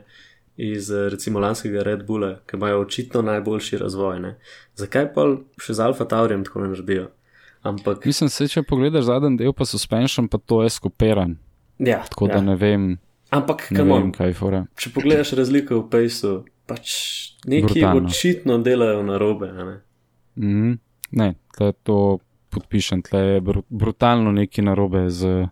[0.57, 4.19] iz recimo lanskega Red Bulla, ki imajo očitno najboljši razvoj.
[4.23, 4.35] Ne.
[4.79, 5.25] Zakaj pa
[5.61, 7.09] še z Alfa Taurijem tako ne naredijo?
[7.65, 11.35] Ampak, Mislim, se, če pogledaš zadnji del, pa suspension, pa to je skopiran.
[11.79, 12.35] ja, Tako ja.
[12.37, 12.99] da ne vem,
[13.33, 14.65] Ampak, ne vem on, kaj je fora.
[14.77, 16.33] če pogledaš razliko v pejsu,
[16.67, 16.91] pač
[17.45, 18.07] neki Brutalno.
[18.07, 19.51] očitno delajo na robe.
[19.51, 19.77] Ne.
[20.35, 20.77] Mm,
[21.11, 25.47] ne, tle to podpišem, tle je br brutalno nekaj narobe z,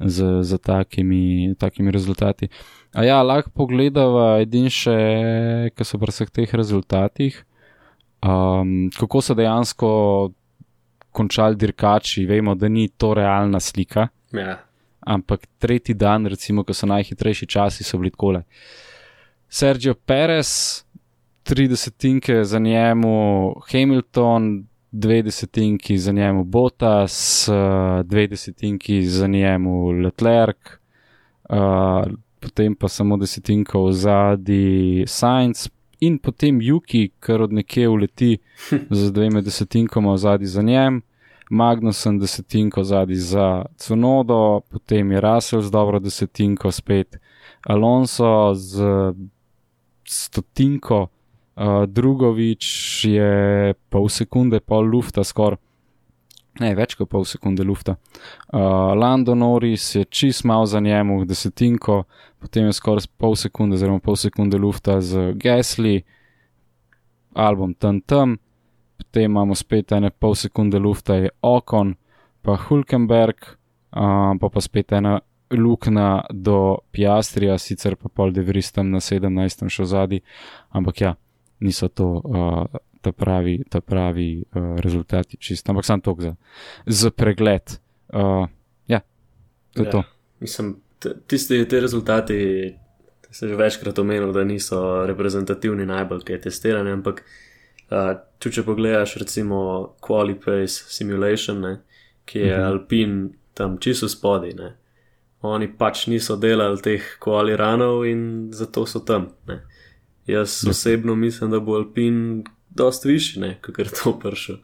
[0.00, 2.48] z, z takimi, takimi rezultati.
[2.94, 4.94] A ja, lahko pogledava edin še,
[5.74, 7.40] ki so pri vseh teh rezultatih,
[8.24, 9.90] um, kako so dejansko
[11.14, 12.26] končali dirkači.
[12.26, 14.58] Vemo, da ni to realna slika, Ja,
[15.06, 18.42] ampak tretji dan, recimo, ko so najhitrejši časi, so bili takole.
[19.56, 20.82] Sergio Perez,
[21.44, 30.56] 30 za njemu Hamilton, 20 za njemu Bottas, 20 za njemu Leclerc,
[31.50, 38.38] uh, potem pa samo desetinka v zadnji Science in potem Yuki, kar od nekje uleti
[38.90, 41.02] z dvema desetinkama v zadnji za njem.
[41.50, 47.20] Magnusen desetinko zadnji za Cunodo, potem je Russell z dobro desetinko spet,
[47.62, 48.82] Alonso z
[50.10, 51.06] stotinko,
[51.56, 52.66] uh, Drugovič
[53.08, 55.60] je pol sekunde, pol lufta skoraj.
[56.62, 57.96] Ne, več kot pol sekunde lufta.
[58.52, 62.04] Uh, Lando Norris je čist mal za njemu, desetinko,
[62.38, 66.04] potem je skoraj pol sekunde, oziroma pol sekunde lufta z Gasly,
[67.34, 68.38] album tam tam,
[68.96, 71.96] potem imamo spet ene pol sekunde lufta, je Okon,
[72.46, 73.56] pa Hulkenberg,
[73.90, 75.18] um, pa pa spet ena
[75.56, 79.68] luknja do Piastrija, sicer pa pol Devris tam na 17.
[79.70, 80.20] še zadnji,
[80.74, 81.14] ampak ja,
[81.64, 86.34] niso to uh, ta pravi, ta pravi uh, rezultati, čist, ampak sam tok za,
[86.86, 87.76] za pregled.
[88.08, 88.46] Uh,
[88.88, 89.00] ja,
[89.74, 89.92] to je ja.
[89.92, 90.02] to.
[90.40, 90.76] Mislim,
[91.26, 92.38] tisti te rezultati,
[93.30, 98.66] se že večkrat omenil, da niso reprezentativni najbolj, ki je testirani, ampak uh, tudi če
[98.66, 99.58] pogledaš recimo
[100.04, 101.76] Qualipace Simulation, ne,
[102.24, 102.64] ki je Mhm.
[102.64, 103.18] Alpin
[103.54, 104.54] tam čisto spodaj.
[105.44, 109.28] Oni pač niso delali teh kvaliranov in zato so tam.
[109.46, 109.60] Ne.
[110.26, 110.70] Jaz Ja.
[110.70, 114.56] osebno mislim, da bo Alpin dost višji, kot je to prišel.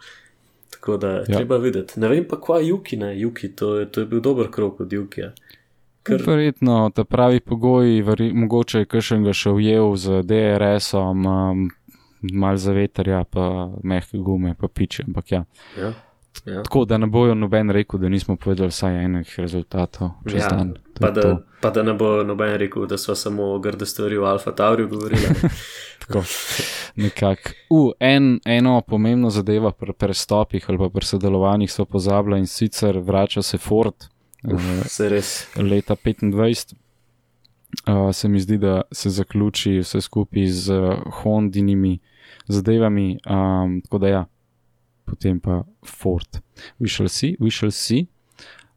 [0.70, 1.09] Tako da.
[1.18, 1.24] Ja.
[1.37, 2.01] treba videti.
[2.01, 4.93] Ne vem pa, kva Juki, ne, Juki, to je, to je bil dober krok od
[4.93, 5.33] Jukija.
[6.03, 11.66] Ker- Verjetno ta pravi pogoji, veri, mogoče je kakšen ga še ujel z DRS-om, um,
[12.33, 13.51] mal za veterja, pa
[13.83, 15.45] mehke gume, pa piče, ampak ja.
[15.76, 15.93] Ja.
[16.45, 16.62] Ja.
[16.62, 20.74] Tako da ne bojo noben rekel, da nismo povedali vsaj enih rezultatov čez Ja, dan.
[21.01, 21.43] Pa da, to.
[21.61, 25.22] pa da ne bo noben rekel, da smo samo grde stvari v Alfa Tauriju govorili.
[26.07, 26.22] Tako,
[26.97, 27.51] nekako.
[27.70, 32.99] Uh, en, eno pomembno zadevo pri prestopih ali pa pri sodelovanjih so pozabili in sicer
[32.99, 33.95] vrača se Ford.
[34.45, 35.47] Uf, eh, se res.
[35.57, 36.74] leta 25.
[37.87, 41.99] Uh, se mi zdi, da se zaključi vse skupaj z uh, Hondinimi
[42.47, 44.24] zadevami, um, tako da ja,
[45.11, 46.40] potem pa Ford.
[46.80, 48.06] We shall see, we shall see.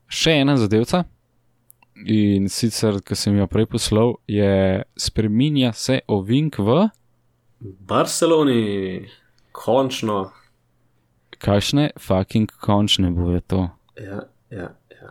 [0.10, 1.06] Še ena zadevca,
[2.06, 6.88] in sicer, ki sem jo prej poslal, je spreminja se ovink v
[7.88, 9.08] Barceloni,
[9.56, 10.32] končno.
[11.38, 13.70] kakšne fucking končne boje to.
[14.00, 15.10] Ja, ja, ja.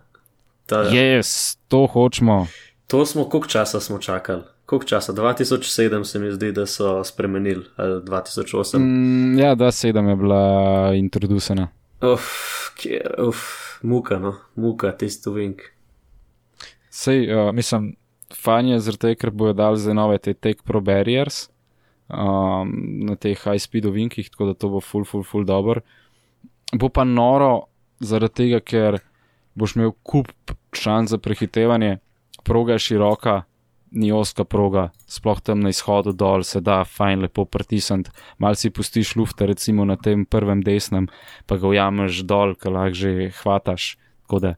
[0.66, 2.46] Ta, Yes, to hočemo.
[2.86, 4.42] To smo, koliko časa smo čakali?
[4.72, 5.12] Koliko časa?
[5.12, 8.78] 2007 se mi zdi, da so spremenili, ali 2008.
[8.78, 11.68] Mm, ja, da sedem je bila introducena.
[12.12, 12.22] Uf,
[12.80, 13.36] kjer, uf,
[13.82, 15.60] muka, no, muka, tisti vink.
[16.88, 17.90] Sej, uh, mislim,
[18.44, 21.50] fajn je zaradi tega, ker bojo dali zdaj nove te Tech Pro Barriers
[22.08, 22.72] um,
[23.04, 25.84] na teh high speed ovinkih, tako da to bo full, full, full dobro.
[26.72, 27.66] Bo pa noro
[28.00, 29.02] zaradi tega, ker
[29.52, 30.32] boš imel kup
[30.72, 31.98] šans za prehitevanje,
[32.40, 33.42] proga je široka,
[33.92, 38.70] ni oska proga, sploh tam na izhodu dol se da fajn lepo pritisniti, mal si
[38.70, 41.08] pustiš lufta, recimo na tem prvem desnem,
[41.46, 43.96] pa ga ujameš dol, ker lahko že hvataš.
[44.22, 44.54] Tako da,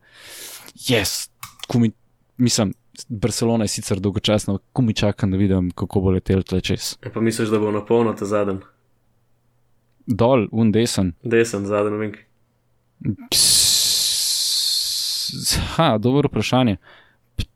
[0.87, 1.29] jaz,
[1.75, 1.93] yes,
[2.39, 2.75] mislim,
[3.09, 6.95] Barcelona je sicer dolgočasna, ko mi čakam, da vidim, kako bo letel tle čez.
[7.03, 8.61] E pa misliš, da bo na polno ta zadnji,
[10.07, 11.15] Dol, un desen.
[11.25, 12.17] desen zadnji vink.
[15.77, 16.77] ha, dobro vprašanje.
[16.77, 17.04] P-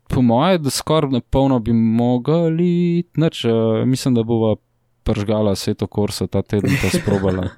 [0.09, 4.57] Po mojem, da skoraj na polno bi mogli, nič, uh, mislim, da bova
[5.03, 7.49] pržgala sveto korso ta teden, pa sprobala.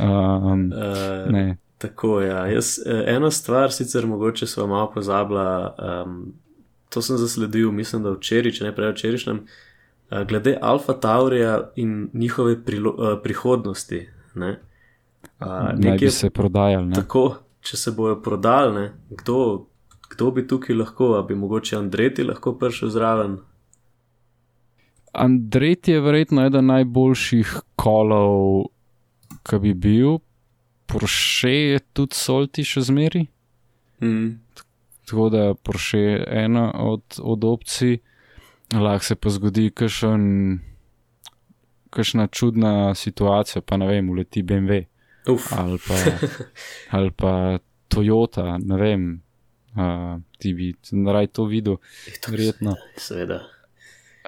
[0.00, 2.28] Um, Uh, ne, Tako je.
[2.28, 2.46] Ja.
[2.46, 5.74] Jaz, eh, ena stvar, sicer mogoče smo malo pozabila,
[6.06, 6.32] um,
[6.88, 12.08] to sem zasledil, mislim, da včeraj, če ne prej včerajšnjem, uh, glede Alfa Taurija in
[12.12, 14.08] njihove prilo, uh, prihodnosti.
[14.34, 14.58] Ne?
[15.40, 16.86] Uh, naj bi se prodajali.
[16.86, 16.94] Ne?
[16.94, 19.66] Tako, če se bojo prodali, ne, kdo,
[20.08, 23.38] kdo bi tukaj lahko, a bi mogoče Andreti lahko prišel zraven.
[25.12, 28.66] Andrej je verjetno eden najboljših kolov,
[29.48, 30.18] ki bi bil,
[30.86, 33.24] Porsche je tudi Solti še zmeri.
[34.04, 34.36] Mm.
[35.08, 37.98] Tako da Porsche je ena od, od opcij,
[38.74, 40.26] lahko se pa zgodi kakšen,
[41.90, 44.84] kakšna čudna situacija, pa ne vem, uleti BMW
[45.26, 45.94] Uf, ali pa,
[46.98, 49.06] ali pa Toyota, ne vem,
[49.76, 50.72] uh, ti bi
[51.12, 51.76] raj to videl,
[52.28, 52.76] verjetno.
[52.96, 53.42] seveda.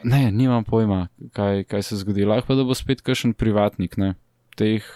[0.05, 2.25] Ne, nimam pojma, kaj, kaj se zgodi.
[2.25, 4.15] Lahko da bo spet kakšen privatnik, ne.
[4.59, 4.87] Teh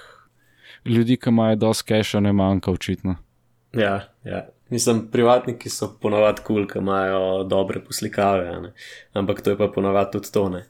[0.85, 3.17] ljudi, ki imajo dosti keša, ne manjka očitno.
[3.75, 4.47] Ja, ja.
[4.71, 8.73] Mislim, privatniki so ponavadi kul, cool, ki imajo dobre poslikave, a ne?
[9.13, 10.49] ampak to je pa ponavadi tudi to.
[10.49, 10.63] Ne?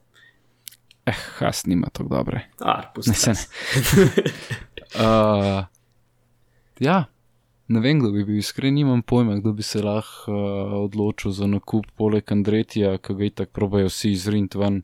[1.07, 2.47] Eh, has nima tako dobre.
[2.61, 3.45] Ar, Ne, se ne.
[4.93, 5.65] Uh,
[6.81, 7.05] ja,
[7.69, 11.47] ne vem, kdo bi bil iskren, nimam pojma, kdo bi se lahko uh, odločil za
[11.47, 14.83] nakup poleg Andretija, ki ga itak probajo vsi izrint ven.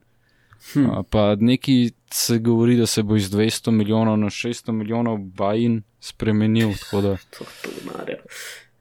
[0.73, 0.85] Hm.
[0.85, 5.83] Uh, pa neki se govori, da se bo iz 200 milijonov na 600 milijonov bajin
[6.01, 6.75] spremenil.
[6.93, 7.45] Da, To.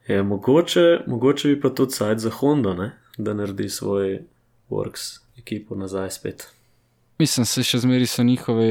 [0.07, 2.91] Je, mogoče, mogoče bi pa tudi sajt za Honda, ne?
[3.17, 4.19] da naredi svoj
[4.69, 6.47] Works ekipo nazaj spet.
[7.19, 8.67] Mislim, se še zmeri so njihove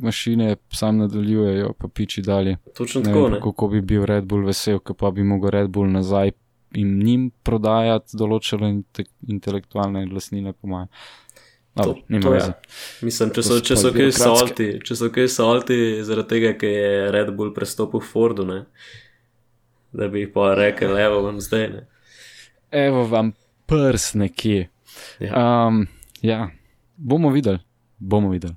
[0.00, 2.56] mašine, sam nadaljujejo, pa piči dalje.
[2.76, 3.40] Točno Ne tako, vem, ne?
[3.40, 6.32] kako bi bil Red Bull vesel, ko pa bi mogel Red Bull nazaj
[6.74, 10.88] in njim prodajati določene inte intelektualne lastnine, po mojem.
[11.76, 12.52] To- to ja.
[13.00, 17.10] Mislim, če so, če so kaj salti, če so kaj salti zaradi tega, ker je
[17.12, 18.64] Red Bull prestopil Fordu, ne?
[19.92, 21.68] da bi jih pa rekel, evo vam zdaj.
[21.68, 21.82] Ne?
[22.72, 23.32] Evo vam
[23.68, 24.68] prs nekje.
[25.20, 25.32] Ja.
[25.68, 25.86] Um,
[26.24, 26.50] ja,
[27.02, 27.58] bomo videli,
[27.98, 28.54] bomo videli.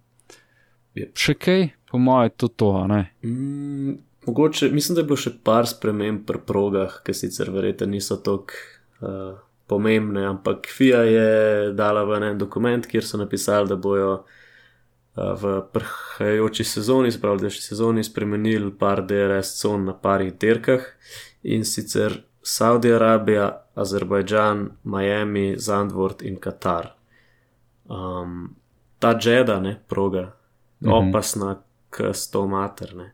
[0.95, 1.15] Jep.
[1.19, 3.01] Še kaj, po mojem, to to, ne.
[3.25, 8.19] Mm, mogoče, mislim, da je bilo še par sprememb pri progah, ki sicer verjetno niso
[8.23, 8.55] tako
[9.01, 9.35] uh,
[9.67, 11.29] pomembne, ampak FIA je
[11.75, 17.51] dala v en dokument, kjer so napisali, da bojo uh, v prihajajoči sezoni, sprav da
[17.51, 20.85] sezoni, spremenili par DRS con na parih dirkah
[21.43, 26.93] in sicer Saudi Arabija, Azerbajdžan, Miami, Zandvoort in Katar.
[27.89, 28.55] Um,
[28.99, 30.35] ta Džeda, ne, proga,
[30.81, 30.91] Mhm.
[30.93, 33.11] opasna, k sto materne.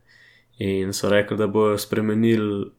[0.58, 2.72] In so rekli, da bojo spremenili,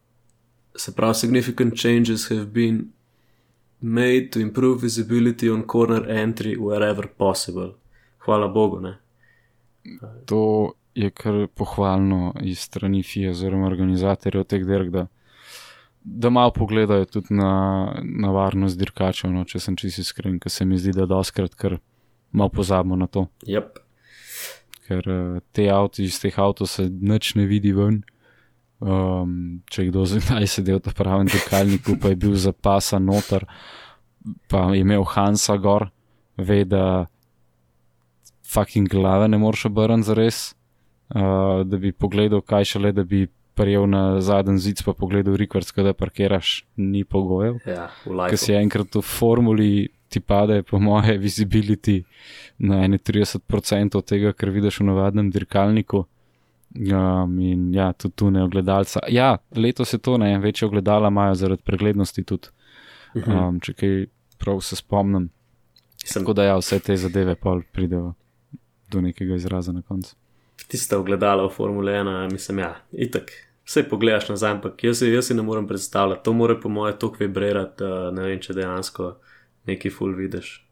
[0.77, 2.93] se pravi, significant changes have been
[3.81, 7.73] made to improve visibility on corner entry wherever possible.
[8.19, 8.99] Hvala Bogu, ne.
[10.27, 15.07] To je kar pohvalno iz strani FIA oziroma organizatorjev teh dirk, da,
[16.05, 17.53] da malo pogledajo tudi na,
[18.03, 21.79] na varnost dirkačev, no, če sem čisto iskren, ker se mi zdi, da doskrat kar
[22.33, 23.27] malo pozabimo na to.
[23.47, 23.79] Yep.
[24.83, 28.03] ker uh, te avto iz teh avtomobilov se nič ne vidi ven.
[28.83, 33.47] Um, če kdo zdaj sedel v pravem dirkalniku, pa je bil zapasan noter,
[34.51, 35.87] pa je imel Hansa gor,
[36.37, 37.07] ve, da
[38.43, 40.41] fucking glave ne moreš obrniti za res,
[41.15, 45.67] uh, da bi pogledal, kaj šele, da bi prijel na zadnji zid, pa pogledal rekord,
[45.77, 48.37] da parkiraš, ni pogojev Ja, lifeu.
[48.37, 52.03] si enkrat v formuli ti pade, po moje, visibility
[52.59, 56.05] na 31% od tega, kar vidiš v navadnem dirkalniku.
[56.73, 59.01] Um, in ja, tudi tu ne ogledalca.
[59.09, 62.49] Ja, letos je to ne, večje ogledala imajo zaradi preglednosti tudi.
[63.27, 64.07] Um, če kaj
[64.39, 65.31] prav se spomnim.
[66.05, 68.15] Sem, Tako da ja, vse te zadeve pa pridejo
[68.91, 70.17] do nekega izraza na koncu.
[70.73, 73.33] Tiste ogledala v Formule 1, mislim, ja, itak.
[73.69, 76.25] Vse pogledaš nazaj, ampak jaz, jaz si ne morem predstavljati.
[76.25, 79.13] To more po moje toliko vibrirati, da ne vem, če dejansko
[79.71, 80.59] neki full vidiš.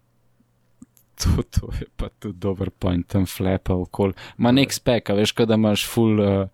[1.21, 4.15] To, to je pa tudi dober point, tam flepa okoli.
[4.41, 6.49] Ma nek spek, veš, kada imaš full, uh,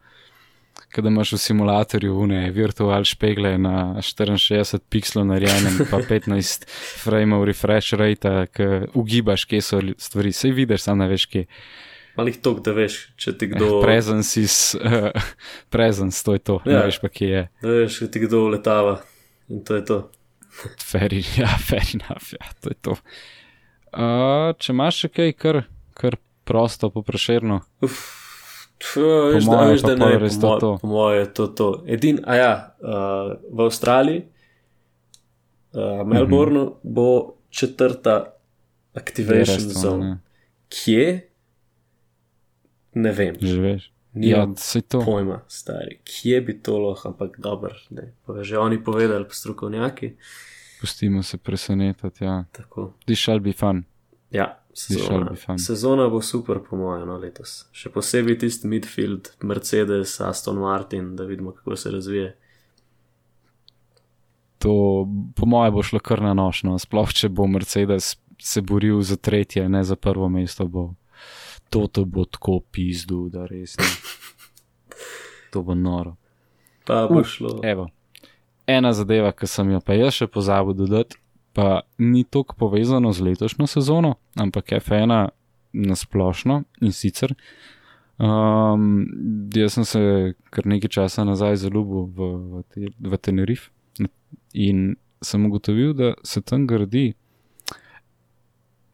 [0.90, 6.66] kada imaš v simulatorju une virtual špegle na 64 pikslov narejenem, pa 15
[7.05, 10.34] frameov refresh rate, ki ugibaš, kje so stvari.
[10.34, 11.47] Sej vidiš, sam ne veš, kje.
[12.16, 13.66] Malih tok, da veš, če ti kdo.
[13.78, 15.12] Eh, presence is, uh,
[15.74, 16.80] presence, to je to, ja.
[16.80, 17.42] Ne veš pa, kje je.
[17.62, 19.00] Da veš, če ti kdo letava.
[19.52, 19.98] In to je to.
[20.90, 22.94] Fair, ja, fair enough, ja, to je to.
[23.92, 25.58] Uh, če imaš še kaj, kar,
[25.96, 26.16] kar
[26.48, 27.60] prosto, poprašerno.
[27.84, 27.98] Uf,
[28.80, 28.96] tf,
[29.34, 31.68] veš, da, moje veš, pa da ne, res po, to po moje je to to.
[31.84, 34.24] Edin, a ja, uh, v Avstraliji
[35.76, 36.94] uh, Melbourneu mm -hmm.
[36.96, 38.16] bo četrta
[38.94, 40.04] activation zone.
[40.04, 40.18] ne.
[40.68, 41.28] Kje?
[42.97, 43.36] Ne vem.
[43.40, 43.92] Že veš.
[44.16, 45.03] Nimam Ja, saj to.
[45.05, 45.99] Pojma, stari.
[46.05, 47.74] Kje bi to lahko, ampak dobro.
[47.90, 48.14] ne.
[48.24, 50.16] Pa že oni povedali, strokovnjaki.
[50.80, 52.24] Pustimo se presenetiti.
[52.24, 52.44] Ja.
[52.53, 52.94] Tako.
[53.14, 53.84] Shall be fun.
[54.30, 57.66] Ja, sezona, sezona bo super, po mojem, no, letos.
[57.72, 62.32] Še posebej tisti midfield, Mercedes, Aston Martin, da vidimo, kako se razvije.
[64.59, 66.78] To, po mojem, bo šlo kar na nošno.
[66.78, 70.94] Sploh, če bo Mercedes se boril za tretje, ne za prvo mesto, bo
[71.70, 73.90] to, to bo tako pizdu, da res ne.
[75.52, 76.16] To bo noro.
[76.86, 77.60] Pa bo šlo.
[77.64, 77.88] Evo.
[78.66, 81.18] Ena zadeva, ki sem jo pa jaz še pozabil dodati,
[81.54, 85.28] pa ni tako povezano z letošnjo sezono, ampak F1
[85.72, 87.34] na splošno in sicer.
[88.18, 89.06] Um,
[89.54, 90.00] jaz sem se
[90.50, 93.68] kar nekaj časa nazaj zaljubil v, v, te, v Tenerif
[94.56, 97.10] in sem ugotovil, da se tam gradi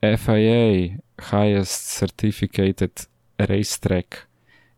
[0.02, 0.98] FIA,
[1.30, 3.06] Highest Certificated
[3.38, 4.26] Racetrack,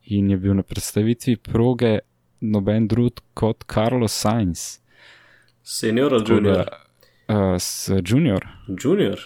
[0.04, 1.98] in je bil na predstavitvi proge
[2.40, 4.80] noben drug kot Carlos Sainz.
[5.62, 6.68] Senior ali junior?
[7.28, 8.46] Uh, s junior.
[8.68, 9.20] Junior.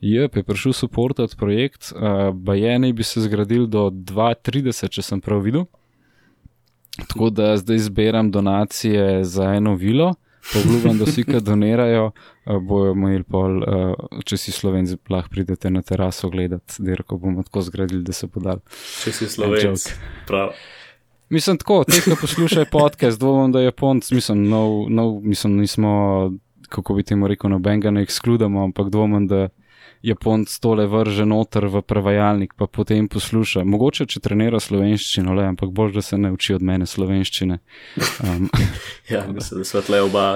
[0.00, 5.40] Jep, je prišel suportati projekt, uh, Bajene bi se zgradil do 2030, če sem prav
[5.42, 5.64] videl.
[7.08, 10.14] Tako da zdaj zbiram donacije za eno vilo,
[10.60, 15.70] obljubim, da vsi, ki donirajo, uh, bojo imeli pol, uh, če si slovenci, lahko pridete
[15.70, 18.62] na teraso gledati, dirko bomo tako zgradili, da se podal.
[19.02, 19.88] Če si slovenc.
[20.28, 20.54] Prav.
[21.32, 25.90] Mislim tako, te, ki poslušajo podcast, dvomim, da je Japonc, mislim, nov, nov, mislim, nismo,
[26.68, 29.48] kako bi temu rekel, nobenega ne ekskludamo, ampak dvomim, da
[30.04, 33.64] Japonc tole vrže noter v prevajalnik, pa potem posluša.
[33.64, 37.58] Mogoče, če trenira slovenščino, le, ampak bolj, da se ne uči od mene slovenščine.
[38.20, 38.50] Um,
[39.12, 40.26] Ja, mislim, da so tle oba.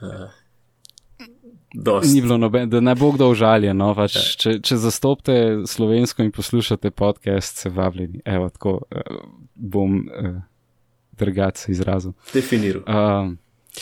[0.00, 0.32] Uh,
[1.76, 2.14] dost.
[2.14, 3.76] ni bilo noben, da ne bo kdo užaljen.
[3.76, 5.38] No, pač, če, če zastopite
[5.68, 8.24] slovensko in poslušate podcast, se vabljeni.
[8.24, 9.24] Evo, tako uh,
[9.54, 10.38] bom uh,
[11.20, 12.16] drugače izrazil.
[12.32, 12.84] Definiral.
[12.88, 13.36] Um,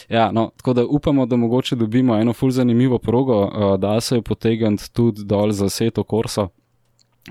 [0.09, 4.17] ja, no, tako da upamo, da mogoče dobimo eno ful zanimivo progo, uh, da se
[4.17, 6.49] je potegniti tudi dol za Seto Korso,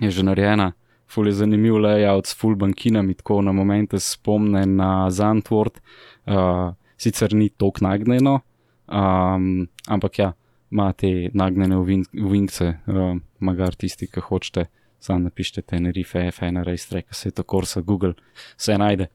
[0.01, 0.72] je že narejena.
[1.07, 5.82] Ful je zanimiv layout s full bankinami, tako na momente spomne na Zantwort,
[6.26, 8.39] uh, sicer ni tako nagnjeno,
[8.88, 10.32] um, ampak ja,
[10.72, 11.78] ima te nagnjene
[12.24, 14.66] uvinkce, uh, magar tisti, ki hočete,
[15.03, 18.14] sam napišite Tenerife, F1, Racetrack, Seto Korso, Google,
[18.57, 19.09] vse najde.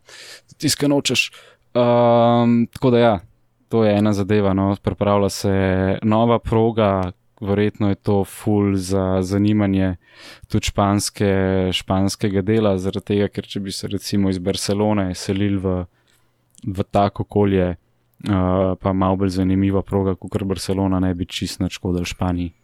[0.58, 1.30] Tiskaj nočeš.
[1.74, 3.14] Um, tako da ja,
[3.68, 4.54] to je ena zadeva.
[4.54, 4.76] No.
[4.82, 5.54] Pripravlja se
[6.02, 9.96] nova proga, verjetno je to full za zanimanje
[10.48, 11.32] tudi španske,
[11.72, 15.84] španskega dela, zaradi tega, ker če bi se recimo iz Barcelone selili v,
[16.66, 21.78] v tako okolje, uh, pa malo bolj zanimiva proga, kot Barcelona, ne bi čist nič
[21.78, 22.54] škodil Španiji.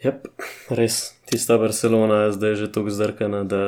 [0.00, 0.30] Yep,
[0.72, 3.62] res, tista Barcelona je zdaj že tako zdrkana, da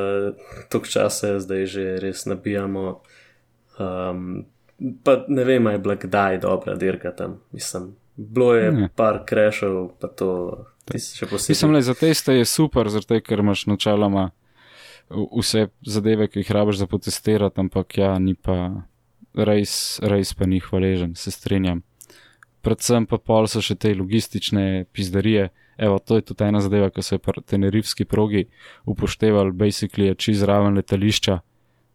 [0.72, 3.02] toliko časa je zdaj že res nabijamo.
[3.76, 4.48] Um,
[5.04, 7.40] pa ne vem, aj bila kdaj dobra dirka tam.
[7.52, 8.88] Mislim, bilo je Ne.
[8.96, 11.54] par krešov, pa to še posebej.
[11.54, 14.30] Mislim, da za teste je super, zato ker imaš načeloma
[15.10, 18.84] vse zadeve, ki jih rabiš za potestirati, ampak ja, ni pa
[19.34, 21.82] res, res pa ni hvaležen, se strinjam.
[22.62, 25.50] Predvsem pa pol so še te logistične pizdarije.
[25.82, 28.44] Evo, to je tudi ena zadeva, ki so jo pri tenerifski progi
[28.86, 31.40] upoštevali, basically je čez raven letališča.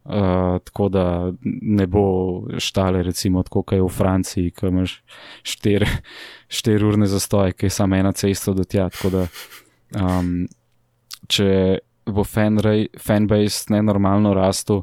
[0.08, 1.32] Uh, tako da
[1.62, 5.02] ne bo štale, recimo, tako kot je v Franciji, ki imaš
[5.44, 8.88] 4 urne zastoje, ki je samo ena cesta do tja.
[8.88, 9.26] Tako da,
[10.00, 10.46] um,
[11.28, 11.78] če
[12.08, 14.80] bo fanbase nenormalno rastu,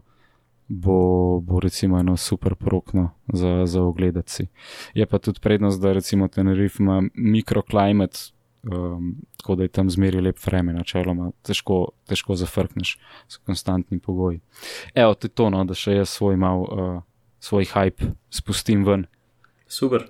[0.67, 4.47] bo, bo recimo eno super prokno za, za ogledati.
[4.93, 8.17] Je pa tudi prednost, da recimo Tenerife ima mikroklimat,
[8.71, 12.97] um, tako da je tam zmeri lep vreme, načeloma težko, težko zafrkneš
[13.27, 14.39] s konstantnim pogoji.
[14.95, 17.01] Evo, to je to, no, da še jaz svoj mal, uh,
[17.39, 19.05] svoj hype spustim ven.
[19.67, 20.07] Super.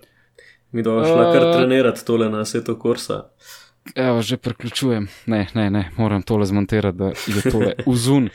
[0.71, 3.29] Mi bomo šla kar Uh, trenirati tole na svetu korsa.
[3.95, 5.07] Evo, že priključujem.
[5.25, 8.29] Ne, ne, ne, moram tole zmontirati, da je tole vzun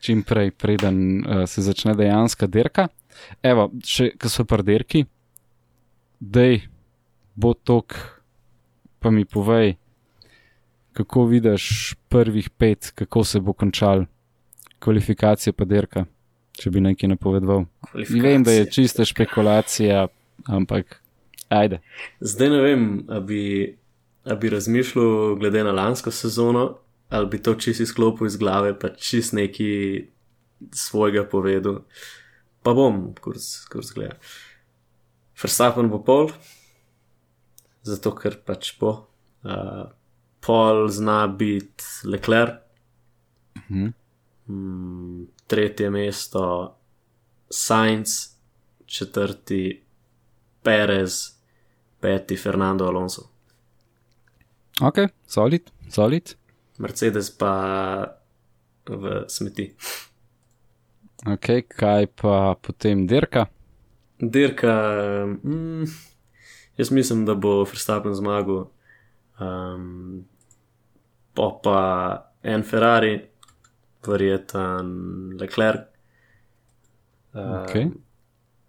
[0.00, 2.88] čim prej, preden uh, se začne dejanska dirka.
[3.42, 5.04] Evo, še ko so pri dirki,
[6.20, 6.66] dej,
[7.34, 7.96] bo tok,
[9.06, 9.76] pa mi povej,
[10.92, 14.04] kako vidiš prvih pet, kako se bo končal
[14.82, 16.02] kvalifikacije pa dirka,
[16.58, 17.68] če bi nekaj napovedal.
[17.94, 20.08] Vem, da je čista špekulacija,
[20.50, 20.98] ampak
[21.48, 21.78] ajde.
[22.18, 23.44] Zdaj ne vem, a bi,
[24.26, 26.66] a bi razmišljal glede na lansko sezono,
[27.08, 29.70] ali bi to čist izklopil iz glave, pa čist neki
[30.74, 31.84] svojega povedal.
[32.66, 34.18] Pa bom, kurs, kurs gleda.
[35.38, 36.34] Verstappen bo pol,
[37.86, 38.90] zato ker pač bo.
[39.46, 39.86] Uh,
[40.42, 42.62] pol zna biti Leclerc,
[43.56, 43.92] Mhm.
[44.48, 46.74] mm, tretje mesto
[47.50, 48.36] Sainz,
[48.86, 49.82] četrti
[50.62, 51.32] Perez,
[52.00, 53.22] peti Fernando Alonso.
[54.82, 56.34] Ok, solid, solid.
[56.78, 57.52] Mercedes pa
[58.86, 59.72] v smeti.
[61.26, 63.46] Ok, kaj pa potem dirka?
[64.20, 64.74] Dirka,
[65.44, 65.84] mm,
[66.76, 68.66] jaz mislim, da bo Verstappen zmagal,
[69.40, 70.24] um,
[71.34, 71.78] pa pa
[72.42, 73.28] en Ferrari,
[74.06, 75.80] verjeten Leclerc.
[77.32, 77.74] Um, Ok.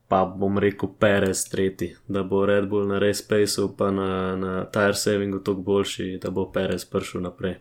[0.08, 4.66] Pa bom rekel Perez tretji, da bo Red Bull na Race Paceu, pa na, na
[4.66, 7.58] Tire Savingu toliko boljši, da bo Perez prišel naprej.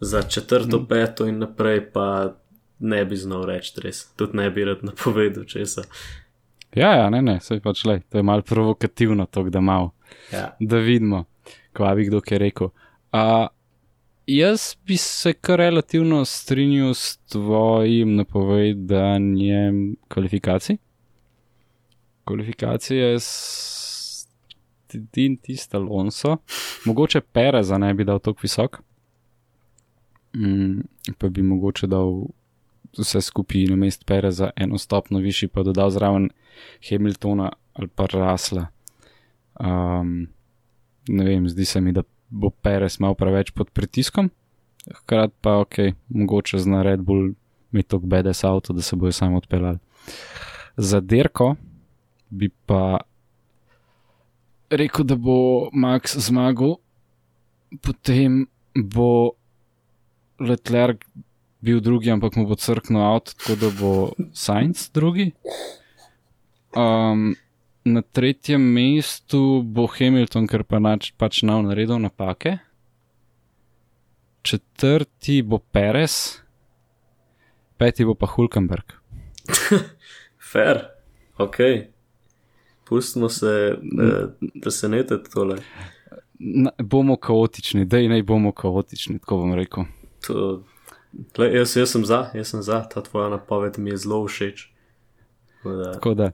[0.00, 2.34] Za četrto, peto in naprej pa
[2.78, 5.82] ne bi znal reči res, tudi ne bi rad napovedal česa.
[6.74, 9.90] Ja, ja, ne, ne, sej pač le, to je malo provokativno, to, da malo,
[10.32, 10.56] Ja.
[10.60, 11.24] da vidimo,
[11.72, 12.68] kva bi kdo kaj rekel.
[13.12, 13.46] A,
[14.26, 20.76] jaz bi se kar relativno strinjal s tvojim napovedanjem kvalifikacij.
[22.24, 24.26] Kvalifikacije s
[25.10, 26.36] Tin tista Alonso,
[26.84, 28.80] mogoče Pereza ne bi dal tako visok,
[30.34, 30.80] mm,
[31.18, 32.24] pa bi mogoče dal
[32.98, 36.30] vse skupaj na mest Pereza eno stopno višji, pa dodal zraven
[36.88, 38.66] Hamiltona ali pa Rasla.
[39.60, 40.28] Um,
[41.08, 44.30] ne vem, zdi se mi, da bo Perez mal preveč pod pritiskom,
[45.02, 47.32] hkrati pa ok, mogoče zna Red Bull
[47.72, 49.78] imeti tako bedes avto, da se bojo samo odpeljali.
[50.76, 51.54] Za dirko
[52.30, 53.00] bi pa
[54.70, 56.76] rekel, da bo Max zmagal,
[57.82, 59.30] potem bo
[60.40, 61.04] Leclerc
[61.60, 63.92] bil drugi, ampak mu bo crknil avto, tako da bo
[64.32, 65.30] Sainz drugi.
[66.76, 67.34] Um,
[67.84, 72.58] na tretjem mestu bo Hamilton, ker pa nač, pač nav naredil napake.
[74.42, 76.40] Četrti bo Perez,
[77.76, 78.96] peti bo pa Hulkenberg.
[80.52, 80.86] Fair,
[81.38, 81.58] ok.
[82.88, 83.76] Pustimo se,
[84.54, 85.60] da, se ne te tole.
[86.38, 89.84] Na, bomo kaotični, da naj bomo kaotični, tako bom rekel.
[90.26, 90.62] To,
[91.32, 94.68] tle, jaz, jaz sem za, jaz sem za, ta tvoja napoved mi je zelo všeč.
[95.56, 96.30] Tako Da, Tako da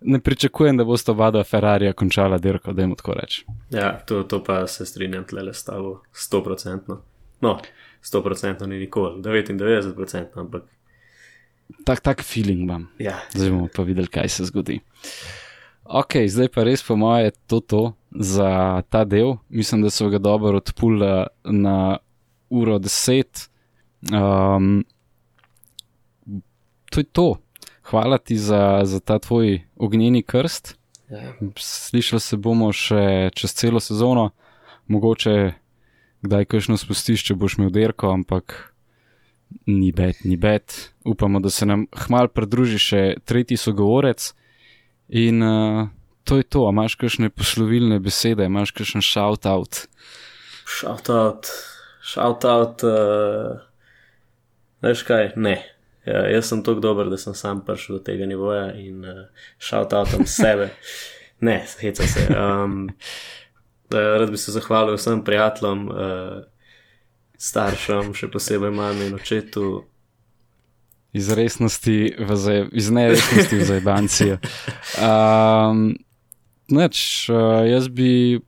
[0.00, 3.44] ne pričakujem, da boste oba dva Ferrarija končala dirko, da jim tako reč.
[3.70, 6.96] ja, to, to pa se strinjam tle s tabo, 100%.
[7.40, 7.58] No,
[8.02, 10.62] 100% ni nikoli, 99%, ampak
[11.84, 12.88] Tak, tak feeling imam.
[12.98, 14.80] ja, Zdaj bomo pa videli, kaj se zgodi.
[15.84, 19.36] Ok, zdaj pa res po moje to to za ta del.
[19.48, 21.98] Mislim, da so ga dobro odpula na
[22.50, 23.48] uro 10.
[24.12, 24.84] Um,
[26.90, 27.36] to je to.
[27.82, 30.76] Hvala ti za, za ta tvoj ognjeni krst.
[31.10, 31.32] ja.
[31.56, 34.30] Slišali se bomo še čez celo sezono,
[34.88, 35.52] mogoče
[36.24, 38.74] kdaj kakšno spustiš, če boš imel derko, ampak
[39.66, 40.72] ni bed, ni bed.
[41.04, 44.32] Upamo, da se nam hmal pridruži še tretji sogovorec.
[45.12, 45.88] In uh,
[46.24, 49.84] to je to, a imaš kakšne poslovilne besede, imaš kakšen shout out.
[50.64, 51.52] Shout out,
[52.00, 53.60] shout out, uh,
[54.84, 55.58] veš kaj, ne.
[56.04, 59.24] Ja, jaz sem tako dober, da sem sam prišel do tega nivoja in uh,
[59.58, 60.68] shout outam sebe.
[61.40, 62.26] Ne, heca se.
[62.28, 62.90] Um,
[63.90, 66.44] rad bi se zahvalil vsem prijateljem, uh,
[67.40, 69.84] staršem, še posebej mami in očetu.
[71.14, 74.40] Iz resnosti, v zaj, iz neresnosti v zajbancijo.
[74.98, 75.94] Um,
[76.68, 78.40] Noč, uh, jaz bi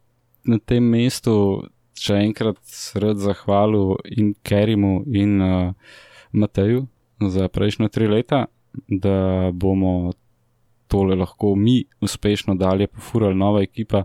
[0.49, 1.67] na tem mestu
[2.01, 2.61] še enkrat
[2.97, 5.97] rad zahvalil in Kerimu in uh,
[6.37, 6.87] Mateju
[7.21, 8.45] za prejšnjo tri leta,
[8.89, 10.13] da bomo
[10.87, 14.05] tole lahko mi uspešno dalje pofurali, nova ekipa.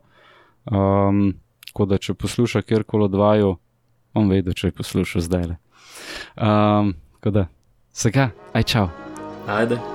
[0.66, 1.34] Um,
[1.68, 3.56] tako da, če posluša kjerkoli od vaju,
[4.14, 5.58] on ve, da če je poslušal zdaj le.
[6.36, 7.48] Um, tako da,
[7.94, 8.88] vsega, aj čau.
[9.48, 9.91] Ajde.